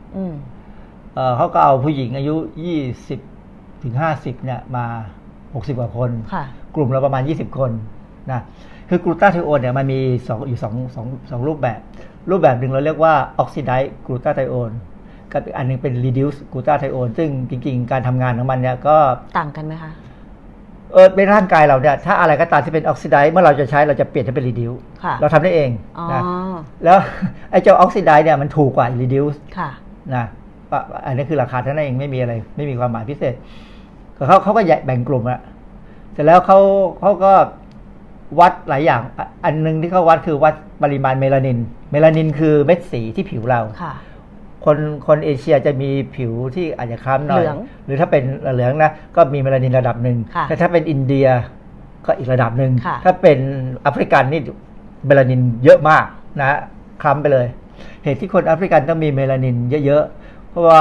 [1.15, 2.35] เอ่อเขาก็เอาผู้หญิงอายุ
[2.65, 3.21] ยี่สิบ
[3.83, 4.85] ถึงห้าสิบเนี่ยมา
[5.55, 6.45] หกสิบกว่าคนค่ะ
[6.75, 7.71] กลุ่มเราประมาณ20คน
[8.31, 8.41] นะ
[8.89, 11.81] คือกลูตาไทโอนเนี่ยมันมีสองอยู่สองสองสองรูปแบบ
[12.31, 14.71] รูปแบบหนึ่งเราเรียกว่าออกซิไดซ์กลูตาไทโอน
[15.33, 18.97] กับอีกอันหนึงเป็น reduce กลูตาไทโอนซึ่งจริง ๆ การทำงานของมันเนี่ยก็
[19.39, 19.93] ต่างกันไหมคะ
[20.93, 26.23] เออในร่างกายเราเนี่ยถ้าอะไรก็ตามที่เป็นออกซิไดซ์เมื่อเราจะใช้เราจะเปลี่ยนให้เป็น reduce ค่ะเราทำได้เองอ๋อนะ
[26.85, 26.99] แล้ว
[27.51, 29.71] ไอ้เจ้าออกซิไดซ์เนี่ยมันถูกกว่า reduce ค่ะ
[30.15, 30.25] นะ
[30.73, 33.35] อะอันนี้คือราคาเท่านั้นเองไม่มีอะไร ไม่มีความหมายพิเศษ
[34.27, 35.41] เขาเขาก็แยกแบ่งกลุ่มละ
[36.13, 36.59] เสร็จแล้วเขา
[37.01, 37.33] เขาก็
[38.41, 41.59] วัดหลายอย่างอะอันหนึงที่เขาวัดคือวัดปริมาณเมลานิน
[41.91, 43.95] เมลานินคือเม็ดสีที่ผิวเราค่ะ
[44.65, 48.23] คนคนเอเชียจะมีผิวที่อาจจะคล้ำหน่อยเหลืองหรือถ้าเป็น
[48.55, 51.27] เหลืองนะก็มีเมลานินระดับหนึ่งค่ะแต่ถ้าเป็นอินเดีย
[52.07, 53.39] ก็อีกระดับหนึ่งค่ะถ้าเป็น
[53.83, 54.41] แอฟริกันนี่
[55.07, 56.05] เมลานินเยอะมาก
[56.41, 56.59] นะ
[57.03, 57.47] คล้ำไปเลย
[58.05, 60.81] เหตุที่คนแอฟริกันต้องมีเมลานินเยอะๆ เพราะว่า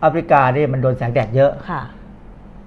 [0.00, 1.82] แอฟริกานี่มันโดนแสงแดดเยอะค่ะ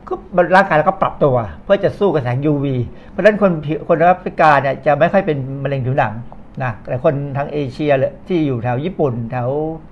[0.07, 0.13] ก็
[0.55, 2.65] ร่างกายเราก็ปรับตัว เพื่อจะสู้กับแสง UV
[3.09, 6.13] เพราะฉะนั้นคนผิวคนแอฟริกาเนี่ยจะไม่ค่อยเป็นมะเร็งผิวหนัง
[6.63, 9.49] นะแต่คนทางเอเชียเลยที่อยู่แถวญี่ปุ่น แถว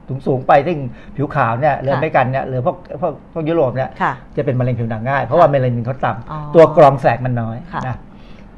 [0.08, 0.78] สูงสูงๆไปซึ่ง
[1.16, 7.96] ผิวขาวเนี่ยหรืออเมริกันเนี่ยหรือพวกพวกพวกยุโรปเนี่ยค่ะจะเป็นมะเร็งผิวหนังง่าย เพราะว่าเมลานินเขาต่ำอ๋อตัวกรองแสงมันน้อยค่ะนะ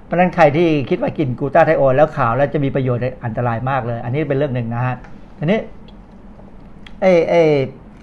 [0.06, 4.95] เพราะฉะนั้นใครที่คิดว่ากินกลูตาไทโอนแล้วขาวแล้วจะมีประโยชน์อันตรายมากเลย อันนี้เป็นเรื่องหนึ่งนะฮะ
[5.38, 5.59] ทีนี้
[7.01, 7.41] ไอ้ไอ้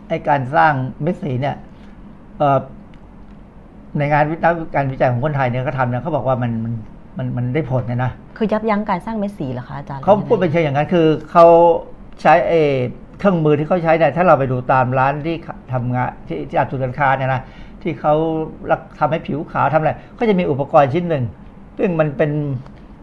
[0.08, 0.72] ไอ้การสร้าง
[1.02, 1.56] เม็ดสีเนี่ย
[2.38, 2.58] เอ่อ
[3.98, 6.74] ในงานวิจัยการวิจัยของคนไทยเนี่ยเขาทำเนี่ยเขาบอกว่ามันมัน
[7.18, 11.46] มันมันได้ผลเนี่ยนะคือยับยั้งการสร้างเม็ดสีเหรอคะอาจารย์เขาพูดเป็นเชิงอย่างนั้นคือเขา
[12.20, 12.74] ใช้เออ
[13.18, 15.36] เครื่องมือที่เขาใช้เนี่ยถ้าเราไปดูตามร้านที่
[15.72, 17.40] ทำงานที่ที่อับสุการค้าเนี่ยนะ
[17.82, 18.14] ที่เขา
[18.70, 21.24] รักทำให้ผิวขาวทำอะไรก็จะมีอุปกรณ์ชิ้นหนึ่ง
[21.78, 22.30] ซึ่งมันเป็น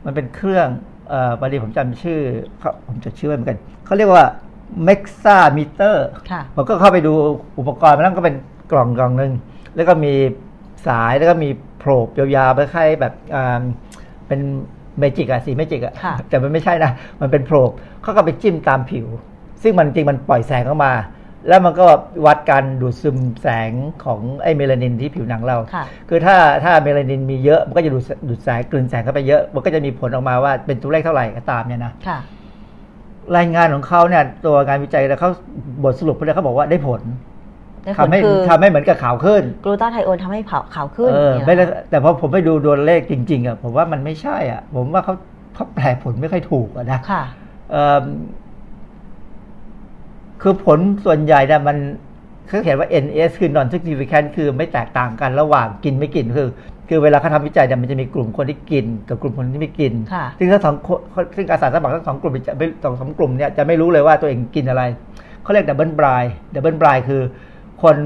[0.05, 0.67] มันเป็นเครื่อง
[1.11, 2.19] เอ่อพอดีผมจำชื่อ
[2.59, 4.25] เขาผมจะชื่อไว้เหมือนกันเขาเรียกว่า
[4.87, 5.95] Mexameter
[6.31, 7.13] ค่ะผมก็เข้าไปดู
[7.59, 8.35] อุปกรณ์มันนั่นก็เป็น
[8.71, 9.31] กล่องกล่องหนึ่ง
[9.75, 10.13] แล้วก็มี
[10.87, 11.49] สายแล้วก็มี
[11.79, 12.01] probe
[12.35, 13.61] ยาวๆไปคล้ายแบบอ่า
[14.27, 14.39] เป็น
[14.99, 16.91] เมจิกอะสีเมจิกอะค่ะแต่มันไม่ใช่นะ
[17.21, 17.63] มันเป็น probe
[18.03, 19.07] เขาก็ไปจิ้มตามผิว
[19.63, 20.91] ซึ่งมันจริงมันปล่อยแสงเข้ามา
[21.47, 21.85] แล้วมันก็
[22.25, 23.71] วัดการดูดซึมแสง
[24.05, 32.19] ของไอ้เมลานินที่ผิวหนังเราค่ะคือถ้าถ้าเมลานินมีเยอะมันก็จะดูดดูดแสงกลืนแสงเข้าไปเยอะ มันก็จะมีผลออกมาว่าเป็นตัวเลขเท่าไหร่ก็ตามเนี่ยนะค่ะ
[33.37, 35.29] รายงานของเขาเนี่ยตัวงานวิจัยแล้วเขา
[35.83, 37.01] บทสรุปเลยเขาบอกว่าได้ผล
[37.83, 45.13] ได้ผลทำให้คือทำให้เหมือนกับขาวขึ้น กลูตาไทโอนทำให้เผาขาวขึ้นเออเนี่ยไม่ได้เหรอแต่พอผมไปดูตัวเลขจริง ๆอะผมว่ามันไม่ใช่อะ ผมว่าเขา
[45.55, 46.99] เขาแปลผลไม่ค่อยถูกอะนะ
[50.43, 51.77] ค่ะเอิ่มคือผลส่วนใหญ่เนี่ยมัน
[52.47, 56.49] เขาเขียนว่า NS คือ non significant คือไม่แตกต่างกันระหว่างกินไม่กินคือ
[56.89, 60.89] คือเวลาเขาทำวิจัยเนี่ยมันจะมีกลุ่มคนที่กิน กับกลุ่มคนที่ไม่กินค่ะซึ่งทั้งสองค
[61.21, 64.83] นซึ่งอาสาสมัครทั้งสองกลุ่มจะไม่สองสองกลุ่มเนี่ยจะไม่รู้เลยว่าตัวเองกินอะไร
[65.43, 67.21] เขาเรียก double blind double blind คือ
[67.83, 67.97] คน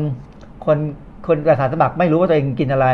[0.66, 0.78] คน
[1.28, 2.88] คนอาสาสมัครไม่รู้ว่าตัวเองกินอะไร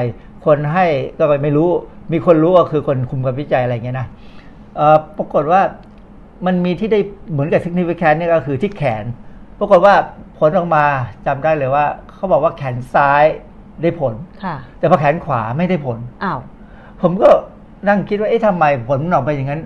[0.45, 0.85] คนให้
[1.19, 1.69] ก็ไม่รู้
[2.11, 4.07] มีคนรู้ก็คือคนคุมการวิจัยอะไรเงี้ยนะ
[4.75, 5.61] เอ่อปรากฏว่า
[6.45, 6.99] มันมีที่ได้
[7.31, 9.05] เหมือนกับ significant เนี่ยก็คือที่แขน
[9.61, 9.95] ปรากฏว่า
[10.39, 10.83] ผลออกมา
[11.25, 13.23] จำได้เลยว่า เขาบอกว่าแขนซ้าย
[13.81, 16.39] ได้ผลค่ะ แต่พอแขนขวาไม่ได้ผลอ้าว
[17.01, 17.29] ผมก็
[17.87, 19.61] นั่งคิดว่าเอ๊ะทำไมผลมันออกไปอย่างนั้น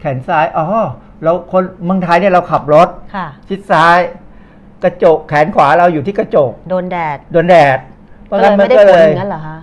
[0.00, 0.64] แขนซ้ายอ๋อ
[1.22, 3.98] เราคนเมืองไทยเนี่ยเราขับรถค่ะชิดซ้าย
[4.82, 7.78] กระจกแขนขวาเราอยู่ที่กระจก โดนแดด โดนแดด
[8.26, 9.58] เพก็ราะเลงั้ยนมัไม่นได้ก็ผเลลยอย่างนั้นเหรอคะ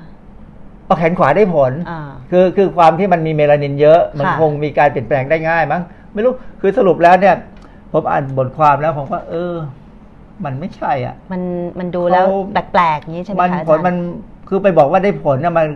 [0.85, 5.81] เอาแขนขวาได้ผลอ่าคือคือความที่มันมีเมลานินเยอะ มันค่ะคงมีการเปลี่ยนแปลงได้ง่ายมั้ง
[6.13, 7.35] ไม่รู้คือสรุปแล้วเนี่ย
[7.91, 9.53] ผมอ่านบทความแล้วผมก็เออ
[10.45, 11.41] มันไม่ใช่อะ มัน
[11.79, 12.37] มันดูแล้วเขา
[12.73, 14.03] แปลกๆอย่างนี้ใช่ไหมมันคะอาผลจารมันย์
[14.47, 15.67] คือไปบอกว่าได้ผลเนี่ยมัน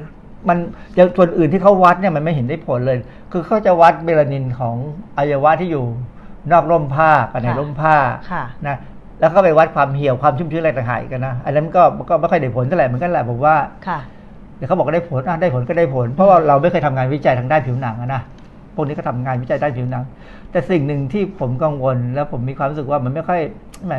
[0.49, 0.57] มัน
[0.95, 2.97] อย่างส่วนอื่นที่เขาวัดเนี่ยมันไม่เห็นได้ผลเลย
[3.31, 4.75] คือเขาจะวัดเมลานินของ
[5.17, 5.85] อวัยวะที่อยู่
[6.51, 7.95] นอกร่มผ้ากับในค่ะร่มผ้า
[8.31, 8.77] ค่ะนะ
[9.19, 13.55] แล้วก็ไปวัดความเหี่ยวความชุ่มชื้นอะไรต่างหากอีกันนะอันนั้นก็ก็ไม่ค่อยได้ผลเท่าไหร่เหมือนกันแหละผมว่า
[13.87, 13.99] ค่ะ
[14.55, 18.21] เดี๋ยวเขาบอกว่าได้ผลอะได้ผลก็ได้ผล เพราะว่าเราไม่เคยทำงานวิจัยทางด้านผิวหนังอะนะ
[18.75, 20.03] พวกนี้ก็ทำงานวิจัยด้านผิวหนัง
[20.51, 23.41] แต่สิ่งหนึ่งที่ผมกังวล แล้วผมมีความรู้สึกว่ามันไม่ค่อย
[23.85, 23.93] แหม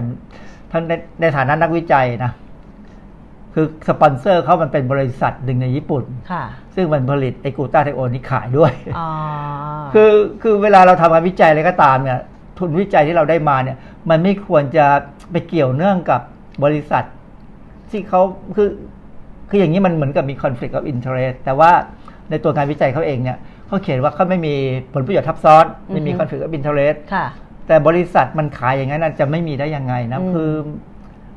[0.73, 2.33] ทั้งในในฐานะนักวิจัยนะ
[3.55, 6.45] คือสปอนเซอร์เขามันเป็นบริษัทหนึ่งในญี่ปุ่นค่ะ
[6.75, 9.09] ซึ่งมันผลิตไอกูต้าไทโอนนี่ขายด้วยอ๋อ
[9.95, 10.11] คือ
[10.43, 12.19] คือเวลาเราทำงานวิจัยอะไรก็ตามเนี่ย
[12.59, 13.77] ทุนวิจัยที่เราได้มาเนี่ย
[14.11, 14.87] มันไม่ควรจะ
[15.31, 16.21] ไปเกี่ยวเนื่องกับ
[16.65, 17.05] บริษัท
[17.91, 18.23] ที่เขา
[18.57, 18.69] คือ
[19.51, 21.71] คืออย่างนี้มันเหมือนกับมี conflict of interest แต่ว่า
[22.31, 23.39] ในตัวงานวิจัยเขาเองเนี่ย
[23.73, 24.55] เขาเขียนว่าเขาไม่มี
[24.95, 27.27] ผลประโยชน์ทับซ้อน ไม่มีอือฮึ conflict of interest ค่ะ
[27.67, 30.51] แต่บริษัทมันขายอย่างนั้นน่ะจะไม่มีได้ยังไงนะอืมคือ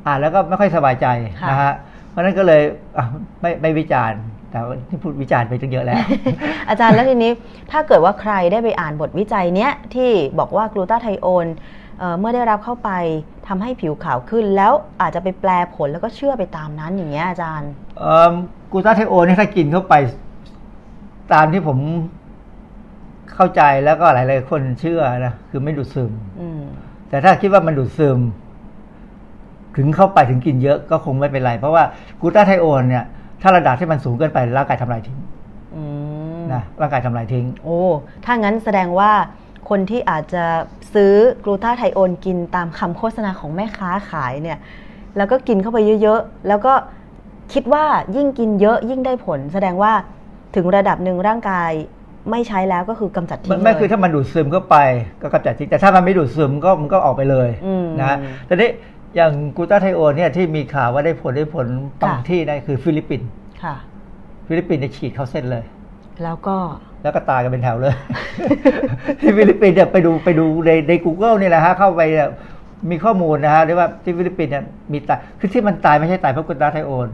[0.05, 1.07] อ่านแล้วก็ไม่ค่อยสบายใจ
[1.41, 1.73] ค่ะนะฮะ
[2.09, 2.61] เพราะฉะนั้นก็เลย
[2.97, 3.05] อะ
[3.41, 4.19] ไม่ไม่วิจารณ์
[4.51, 5.97] แต่ว่าที่พูดวิจารณ์ไปตั้งเยอะแล้ว
[6.69, 7.31] อาจารย์แล้วทีนี้
[7.71, 11.47] ถ้าเกิดว่าใครได้ไปอ่านบทวิจัยเนี้ยที่บอกว่ากลูตาไทโอน
[11.99, 12.89] เอ่อเมื่อได้รับเข้าไป
[13.47, 14.71] ทำให้ผิวขาวขึ้น แล้ว
[15.01, 17.69] อาจจะไปแปลผลแล้วก็เชื่อไปตามนั้นอย่างเงี้ยอาจารย์
[17.99, 18.33] เอิ่ม
[18.71, 19.95] กลูตาไทโอนนี่ถ้ากินเข้าไป
[21.33, 21.77] ตามที่ผม
[23.33, 26.11] เข้าใจแล้วก็หลายๆคนเชื่อนะคือไม่ดูดซึม
[26.41, 26.61] อืม
[27.09, 28.19] แต่ถ้าคิดว่ามันดูดซึม
[29.77, 31.83] ถึงเข้าไปถึงกินเยอะก็คงไม่เป็นไร เพราะว่า
[32.21, 33.05] กลูตาไทโอนเนี่ย
[33.41, 35.17] ถ้าระดับที่มันสูงเกินไปร่างกายทำลายทิ้ง
[35.75, 35.83] อื
[36.39, 37.79] มนะร่างกายทำลายทิ้ง โอ้
[38.25, 39.11] ถ้างั้นแสดงว่า
[39.69, 40.45] คนที่อาจจะ
[40.93, 41.13] ซื้อ
[41.43, 44.57] กลูตาไทโอนกินตามคำโฆษณาของแม่ค้าขายเนี่ย
[45.17, 46.73] แล้วก็กินเข้าไปเยอะๆ แล้วก็
[47.53, 49.93] คิดว่ายิ่งกินเยอะยิ่งได้ผล แสดงว่า
[50.55, 51.71] ถึงระดับหนึ่งร่างกาย
[52.31, 54.77] ไม่ใช้แล้วก็คือกำจัดทิ้ไม่งไม่เลยคือถ้ามันดูดซึมเข้าไป
[55.21, 58.69] ก็กำจัดทิ้งแต่ถ้ามันไม่ดูดซึมก็มันก็ออกไปเลยอืมนะแต่นี้
[59.15, 61.67] อย่างกลูตาไทโอนเนี่ยที่มีข่าวว่าได้ผลได้ผล
[62.01, 63.29] บางค่ะที่นะคือฟิลิปปินส์
[63.63, 63.75] ค่ะ
[64.47, 65.63] ฟิลิปปินส์เนี่ยฉีดเข้าเส้นเลย
[66.23, 66.55] แล้วก็
[67.03, 67.95] แล้วก็ตายกันเป็นแถวเลย
[69.19, 72.29] ที่ฟิลิปปินส์เนี่ยไปดูไปดูในใน Google นี่แหละฮะเข้าไปเนี่ย
[72.89, 77.07] มีข้อมูลนะฮะเรียกว่าที่ฟิลิปปินส์เนี่ยมีตายคือที่มันตายไม่ใช่ตายเพราะกลูตาไทโอน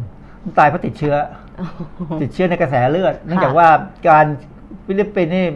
[0.44, 1.16] มันตายเพราะติดเชื้อ
[2.22, 3.68] ติดเชื้อในกระแสเลือด เนื่องจากว่า
[4.10, 4.26] การ
[4.86, 5.48] ฟิลิปปินส์นี่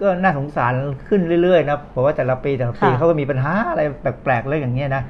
[0.00, 0.74] ก็น่าสงสาร
[1.08, 5.02] ขึ้นเรื่อยๆนะเพราะว่าแต่ละปีแต่ละปีค่ะเขาก็มีปัญหาอะไรแปลกๆเรื่องอย่างเงี้ยนะ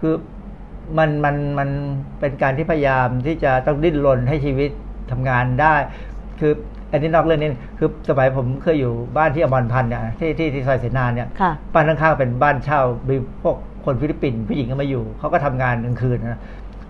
[0.00, 0.14] คือ
[0.98, 1.68] มันมันมัน
[2.20, 4.70] เป็นการที่พยายามที่จะต้องดิ้นรนให้ชีวิต
[5.10, 5.74] ทำงานได้
[6.40, 6.52] คือ
[6.92, 16.40] อันนี้นอกเรื่องนี้คือสมัยผมเคยอยู่บ้านที่อมรพันธ์เนี่ยที่ที่ที่ซอยเสนาเนี่ยค่ะบ้านข้างๆเป็นบ้านเช่ามีพวกคนฟิลิปปินส์ผู้หญิงก็มาอยู่เขาก็ทำงานกลางคืนนะ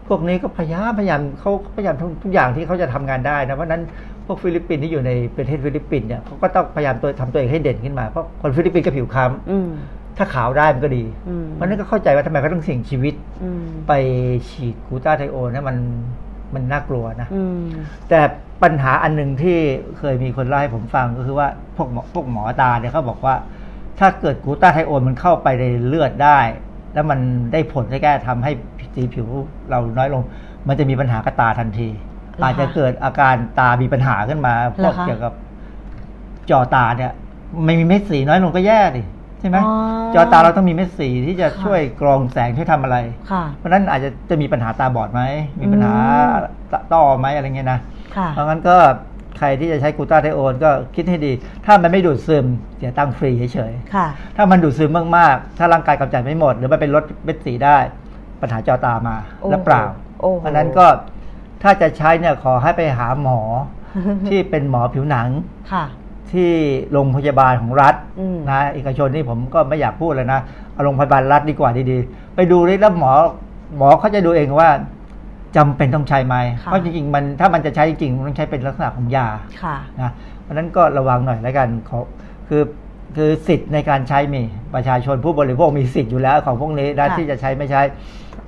[0.08, 3.82] พวกนี้ก็พยายามพยายามเขาพยายามทุกทุกอย่างที่เขาจะทำงานได้นะเพราะฉะนั้น
[4.26, 13.92] พวกฟิลิปปินส์ที่อยู่ในประเทศฟิลิปปินส์เนี่ยเขาก็ต้องพยายามตัวทำตัวเองให้เด่นขึ้นมาเพราะคนฟิลิปปินส์ก็ผิวคล้อืมำถ้าขาวได้มันก็ดีอืมเพราะฉะนั้นก็เข้าใจว่าทำไมเขาต้องเสี่ยงชีวิตอืมไป
[14.48, 15.76] ฉีดกลูตาไทโอนนะมัน
[16.54, 17.64] มันน่ากลัวนะอืม
[18.08, 18.20] แต่
[18.62, 19.58] ปัญหาอันหนึ่งที่
[19.98, 23.34] เคยมีคนเล่าให้ผมฟังก็คือว่าพวกหมอพวกหมอตาเนี่ยเขาบอกว่า
[23.98, 26.38] ถ้าเกิดกลูตาไทโอนมันเข้าไปในเลือดได้
[26.96, 27.20] แล้วมัน
[27.52, 28.52] ได้ผลในการทำให้
[28.94, 29.26] สีผิว
[29.70, 30.22] เราน้อยลง
[30.68, 31.88] มันจะมีปัญหากับตาทันที
[32.36, 35.32] เหรอคะอาจจะเกิดอาการตามีปัญหาขึ้นมาพเหรวอกคะเกี่ยวกับ
[36.50, 37.12] จอตาเนี่ย
[37.64, 39.02] ไม่มีเม็ดสีน้อยลงก็แย่ดิ
[39.40, 39.74] ใช่ไหมอ๋อ
[40.14, 42.96] จอตาเราต้องมีเม็ดสีที่จะค่ะช่วยกรองแสงช่วยทำอะไร
[43.30, 45.22] ค่ะเพราะฉะนั้นอาจจะจะมีปัญหาตาบอดไหม
[45.60, 47.80] มีปัญหาอืมต้อไหมอะไรเงี้ยนะ
[48.16, 48.76] ค่ะเพราะงั้นก็
[49.38, 51.32] ใครที่จะใช้กลูตาไทโอนก็คิดให้ดี
[51.66, 57.78] ถ้ามันไม่ดูดซึมเสียตังค์ฟรีเฉยค่ะๆถ้ามันดูดซึมมากๆ ถ้าร่างกายกำจัดไม่หมด หรือมันเป็นลดเม็ดสีได้
[58.40, 59.82] ปัญหาจอตามาโอ้โหและเปล่า
[60.20, 60.86] โอ้โหเพราะฉะนั้นก็
[61.62, 63.40] ถ้าจะใช้เนี่ยขอให้ไปหาหมอ
[64.28, 65.28] ที่เป็นหมอผิวหนัง
[65.72, 65.84] ค่ะ
[66.32, 66.50] ที่
[66.92, 70.40] โรงพยาบาลของรัฐอืมนะเอกชนนี่ผมก็ไม่อยากพูดเลยนะ
[70.72, 73.12] เอาโรงพยาบาลรัฐดีกว่าดีๆ ไปดูเลยแล้วหมอ
[73.76, 74.70] หมอเขาจะดูเองว่า
[75.56, 79.26] จำเป็นต้องใช้ไหมค่ะเพราะจริงๆมันถ้ามันจะใช้จริงๆมันต้องใช้เป็นลักษณะของยา
[79.62, 80.10] ค่ะนะ
[80.42, 81.98] เพราะฉะนั้นก็ระวังหน่อยแล้วกันขอ
[82.48, 82.62] คือ
[83.16, 84.42] คือสิทธิ์ในการใช้มี
[84.74, 87.82] ประชาชนผู้บริโภคมีสิทธิ์อยู่แล้วของพวกนี้นะค่ะที่จะใช้ไม่ใช้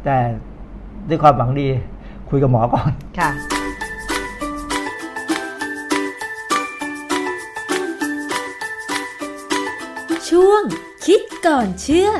[0.04, 0.16] แต่
[1.08, 1.68] ด้วยความหวังดี
[2.30, 3.30] คุยกับหมอก่อนค่ะ
[10.28, 10.30] ค
[11.06, 12.10] คิดก่อนเชื่อ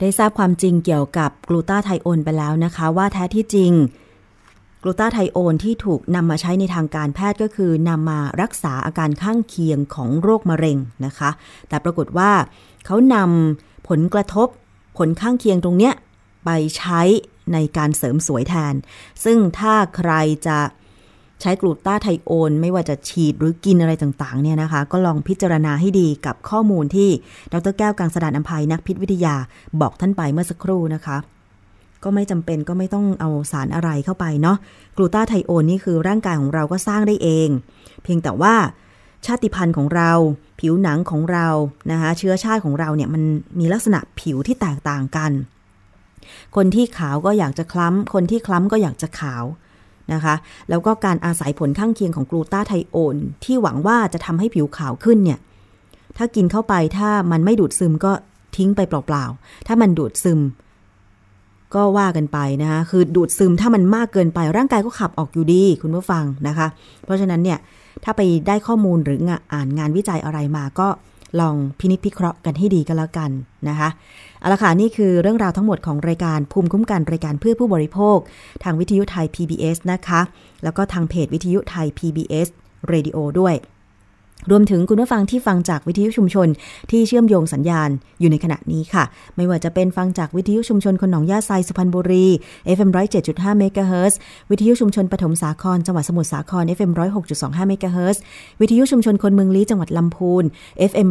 [0.00, 3.72] ได้ทราบความจริงเกี่ยวกับกลูตาไทโอนไปแล้วนะคะ ว่าแท้ที่จริง
[4.82, 11.30] กลูตาไทโอนที่ถูกนำมาใช้ในทางการแพทย์ก็คือนำมารักษาอาการข้างเคียงของโรคมะเร็งนะคะ
[11.68, 12.30] แต่ปรากฏว่า
[12.86, 14.48] เขานำผลกระทบ
[14.98, 15.94] ผลข้างเคียงตรงเนี้ย
[16.44, 17.00] ไปใช้
[17.52, 18.74] ในการเสริมสวยแทน
[19.24, 20.12] ซึ่งถ้าใคร
[20.46, 20.58] จะ
[21.40, 27.10] ใช้กลูตาไทโอน ไม่ว่าจะฉีดหรือกินอะไรต่างๆเนี่ยนะคะ ก็ลองพิจารณาให้ดีกับข้อมูลที่
[27.52, 29.36] ดรแก้วกังสดานอัมภัยนักพิษวิทยา
[29.80, 31.16] บอกท่านไปเมื่อสักครู่นะคะ
[32.04, 34.56] ก็ไม่จำเป็นก็ไม่ต้องเอาสารอะไรเข้าไปเนาะ
[34.96, 37.48] กลูตาไทโอนนี่คือร่างกายของเราก็สร้างได้เอง
[38.02, 38.54] เพียงแต่ว่า
[39.26, 40.10] ชาติพันธุ์ของเรา
[40.60, 41.46] ผิวหนังของเรา
[41.90, 43.22] นะคะเชื้อชาติของเราเนี่ยมัน
[43.58, 45.32] มีลักษณะผิวที่แตกต่างกัน
[46.56, 49.44] คนที่ขาวก็อยากจะคล้ำ คนที่คล้ำก็อยากจะขาว
[50.12, 50.34] นะคะ
[50.70, 55.38] แล้วก็การอาศัยผลข้างเคียงของกลูตาไทโอน ที่หวังว่าจะทำให้ผิวขาวขึ้นเนี่ย
[56.16, 58.12] ถ้ากินเข้าไปถ้ามันไม่ดูดซึมก็
[58.56, 60.40] ทิ้งไปเปล่าๆ ถ้ามันดูดซึม
[61.74, 66.66] ก็ว่ากันไปนะคะคือดูดซึมถ้ามันมากเกินไปร่างกายก็ขับออกอยู่ดีคุณผู้ฟังนะคะ
[67.04, 67.58] เพราะฉะนั้นเนี่ย
[68.04, 69.18] ถ้าไปได้ข้อมูลหรือ
[69.52, 70.88] อ่านงานวิจัยอะไรมาก็
[71.40, 73.30] ลองพินิจพิเคราะห์กันให้ดีก็แล้วกัน
[73.68, 73.88] นะคะ
[74.40, 78.18] เอาละค่ะนี่คือเรื่องราวทั้งหมดของรายการภูมิคุ้มกันรายการเพื่อผู้บริโภค
[78.64, 80.20] ทางวิทยุไทย PBS นะคะ
[80.64, 82.48] แล้วก็ทางเพจวิทยุไทย PBS
[82.92, 83.54] Radio ด้วย
[84.50, 86.48] รวมถึงคุณผู้ฟังที่ฟังจากวิทยุชุมชน
[86.90, 87.88] ที่เชื่อมโยงสัญญาณ
[88.20, 89.04] อยู่ในขณะนี้ค่ะ
[89.36, 92.26] ไม่ว่าจะเป็นฟังจากวิทยุชุมชนคนหนองยาไซสุพรรณบุรี
[92.76, 92.90] FM
[93.24, 94.18] 107.5เมกะเฮิรตซ์
[94.50, 96.90] วิทยุชุมชนปฐมสาครจังหวัดสมุทรสาคร FM
[97.30, 98.22] 106.25เมกะเฮิรตซ์
[98.60, 100.44] วิทยุชุมชนคนเมืองลี้จังหวัดลำพูน
[100.90, 101.08] FM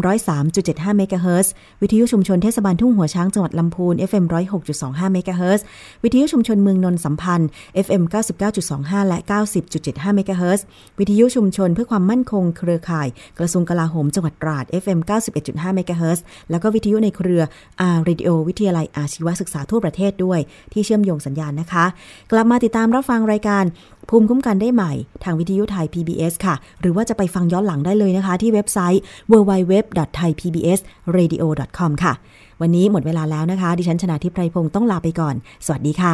[0.47, 4.25] 103.75เมกะเฮิรตซ์วิทยุชุมชนเทศบาลทุ่งหัวช้างจังหวัดลำพูน FM
[4.69, 5.65] 106.25เมกะเฮิรตซ์
[6.03, 7.49] วิทยุชุมชนเมืองนนสัมพันธ์
[7.85, 8.03] FM
[8.57, 9.17] 99.25 และ
[9.67, 10.65] 90.75เมกะเฮิรตซ์
[10.99, 13.07] วิทยุชุมชนเพื่อความมั่นคงเครือข่าย
[13.39, 14.99] กระทรวงกลาโหมจังหวัดตราด FM
[15.37, 17.41] 91.5เมกะเฮิรตซ์แล้วก็วิทยุในเครือ
[17.81, 20.39] R Radio วิทยาลัยอาชีวศึกษาทั่วประเทศด้วย
[20.73, 21.85] ที่เชื่อมโยงสัญญาณนะคะ
[22.31, 23.63] กลับมาติดตามรับฟังรายการ
[24.09, 24.91] ภูมิคุ้มกันได้ใหม่
[25.23, 29.01] ทางวิทยุไทย PBS ค่ะ หรือว่าจะไปฟังย้อนหลังได้เลยนะคะ ที่เว็บไซต์
[29.31, 32.13] www.thaipbsradio.com ค่ะ
[32.61, 36.13] วันนี้หมดเวลาแล้วนะคะ ดิฉันชนะทิพไพรพงศ์ต้องลาไปก่อน สวัสดีค่ะ